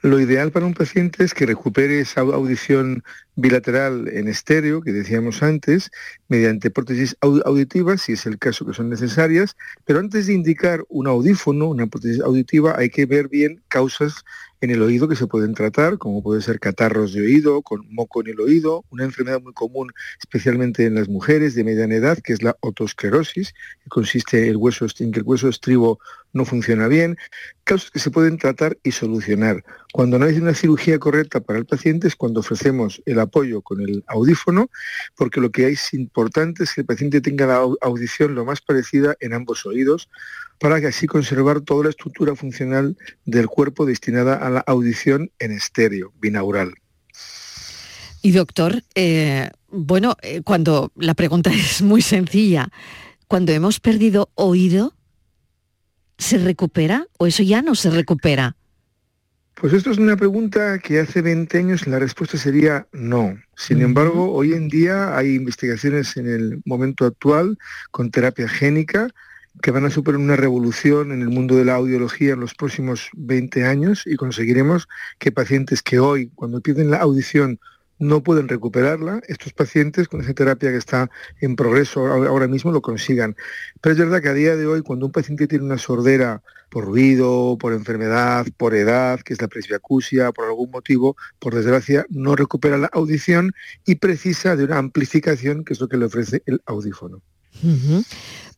[0.03, 3.03] Lo ideal para un paciente es que recupere esa audición
[3.37, 5.91] bilateral en estéreo que decíamos antes,
[6.29, 11.07] mediante prótesis auditivas, si es el caso que son necesarias, pero antes de indicar un
[11.07, 14.25] audífono, una prótesis auditiva, hay que ver bien causas
[14.61, 18.21] en el oído que se pueden tratar, como puede ser catarros de oído, con moco
[18.21, 22.35] en el oído, una enfermedad muy común, especialmente en las mujeres de mediana edad, que
[22.35, 25.99] es la otosclerosis, que consiste en, el hueso, en que el hueso estribo
[26.33, 27.17] no funciona bien,
[27.65, 29.65] causas que se pueden tratar y solucionar.
[29.93, 33.81] Cuando no hay una cirugía correcta para el paciente es cuando ofrecemos el apoyo con
[33.81, 34.71] el audífono,
[35.17, 39.17] porque lo que es importante es que el paciente tenga la audición lo más parecida
[39.21, 40.09] en ambos oídos,
[40.59, 45.53] para que así conservar toda la estructura funcional del cuerpo destinada a la audición en
[45.53, 46.75] estéreo, binaural.
[48.23, 52.69] Y doctor, eh, bueno, eh, cuando la pregunta es muy sencilla,
[53.27, 54.95] cuando hemos perdido oído,
[56.21, 58.55] ¿se recupera o eso ya no se recupera?
[59.55, 63.37] Pues esto es una pregunta que hace 20 años la respuesta sería no.
[63.57, 67.59] Sin embargo, hoy en día hay investigaciones en el momento actual
[67.91, 69.09] con terapia génica
[69.63, 73.11] que van a superar una revolución en el mundo de la audiología en los próximos
[73.17, 77.59] 20 años y conseguiremos que pacientes que hoy, cuando pierden la audición,
[78.01, 82.81] no pueden recuperarla, estos pacientes con esa terapia que está en progreso ahora mismo lo
[82.83, 83.37] consigan.
[83.81, 86.87] Pero es verdad que a día de hoy, cuando un paciente tiene una sordera por
[86.87, 92.35] ruido, por enfermedad, por edad, que es la presbiacusia, por algún motivo, por desgracia, no
[92.35, 93.53] recupera la audición
[93.85, 97.23] y precisa de una amplificación, que es lo que le ofrece el audífono.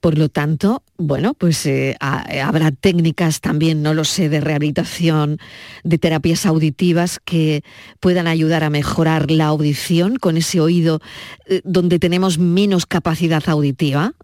[0.02, 5.38] Por lo tanto, bueno, pues eh, habrá técnicas también, no lo sé, de rehabilitación,
[5.84, 7.62] de terapias auditivas que
[8.00, 11.00] puedan ayudar a mejorar la audición con ese oído
[11.46, 14.14] eh, donde tenemos menos capacidad auditiva.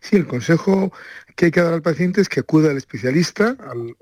[0.00, 0.94] Sí, el consejo
[1.34, 3.96] que hay que dar al paciente es que acuda al especialista, al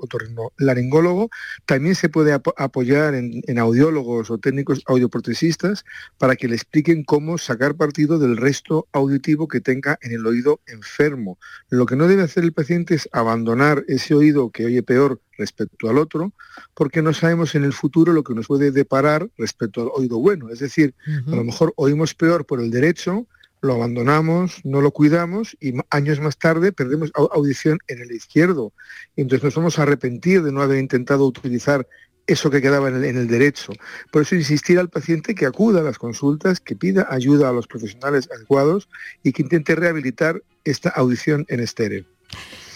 [0.58, 1.30] laringólogo.
[1.66, 5.84] También se puede apoyar en, audiólogos o técnicos audioprotesistas
[6.18, 10.60] para que le expliquen cómo sacar partido del resto auditivo que tenga en el oído
[10.66, 11.38] enfermo.
[11.68, 15.88] Lo que no debe hacer el paciente es abandonar ese oído que oye peor respecto
[15.88, 16.32] al otro,
[16.74, 20.50] porque no sabemos en el futuro lo que nos puede deparar respecto al oído bueno.
[20.50, 20.94] Es decir,
[21.26, 23.26] a lo mejor oímos peor por el derecho,
[23.62, 28.72] lo abandonamos, no lo cuidamos y años más tarde perdemos audición en el izquierdo.
[29.16, 31.86] entonces nos vamos a arrepentir de no haber intentado utilizar
[32.26, 33.72] eso que quedaba en el, derecho.
[34.10, 37.66] Por eso insistir al paciente que acuda a las consultas, que pida ayuda a los
[37.66, 38.88] profesionales adecuados
[39.22, 42.04] y que intente rehabilitar esta audición en estéreo.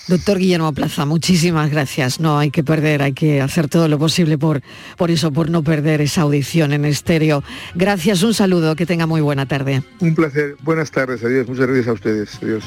[0.08, 2.20] Doctor Guillermo Plaza, muchísimas gracias.
[2.20, 4.62] No hay que perder, hay que hacer todo lo posible por,
[4.96, 7.42] por eso, por no perder esa audición en estéreo.
[7.74, 9.82] Gracias, un saludo, que tenga muy buena tarde.
[10.00, 12.64] Un placer, buenas tardes, adiós, muchas gracias a ustedes, adiós.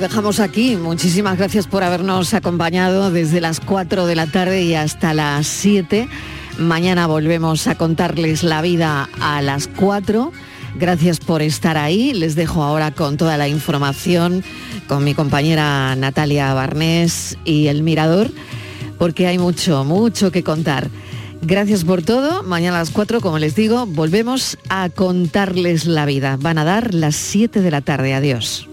[0.00, 0.76] Dejamos aquí.
[0.76, 6.08] Muchísimas gracias por habernos acompañado desde las 4 de la tarde y hasta las 7.
[6.58, 10.32] Mañana volvemos a contarles la vida a las 4.
[10.78, 12.12] Gracias por estar ahí.
[12.12, 14.44] Les dejo ahora con toda la información
[14.86, 18.30] con mi compañera Natalia Barnés y El Mirador,
[18.98, 20.88] porque hay mucho, mucho que contar.
[21.42, 22.42] Gracias por todo.
[22.42, 26.36] Mañana a las 4, como les digo, volvemos a contarles la vida.
[26.40, 28.14] Van a dar las 7 de la tarde.
[28.14, 28.68] Adiós.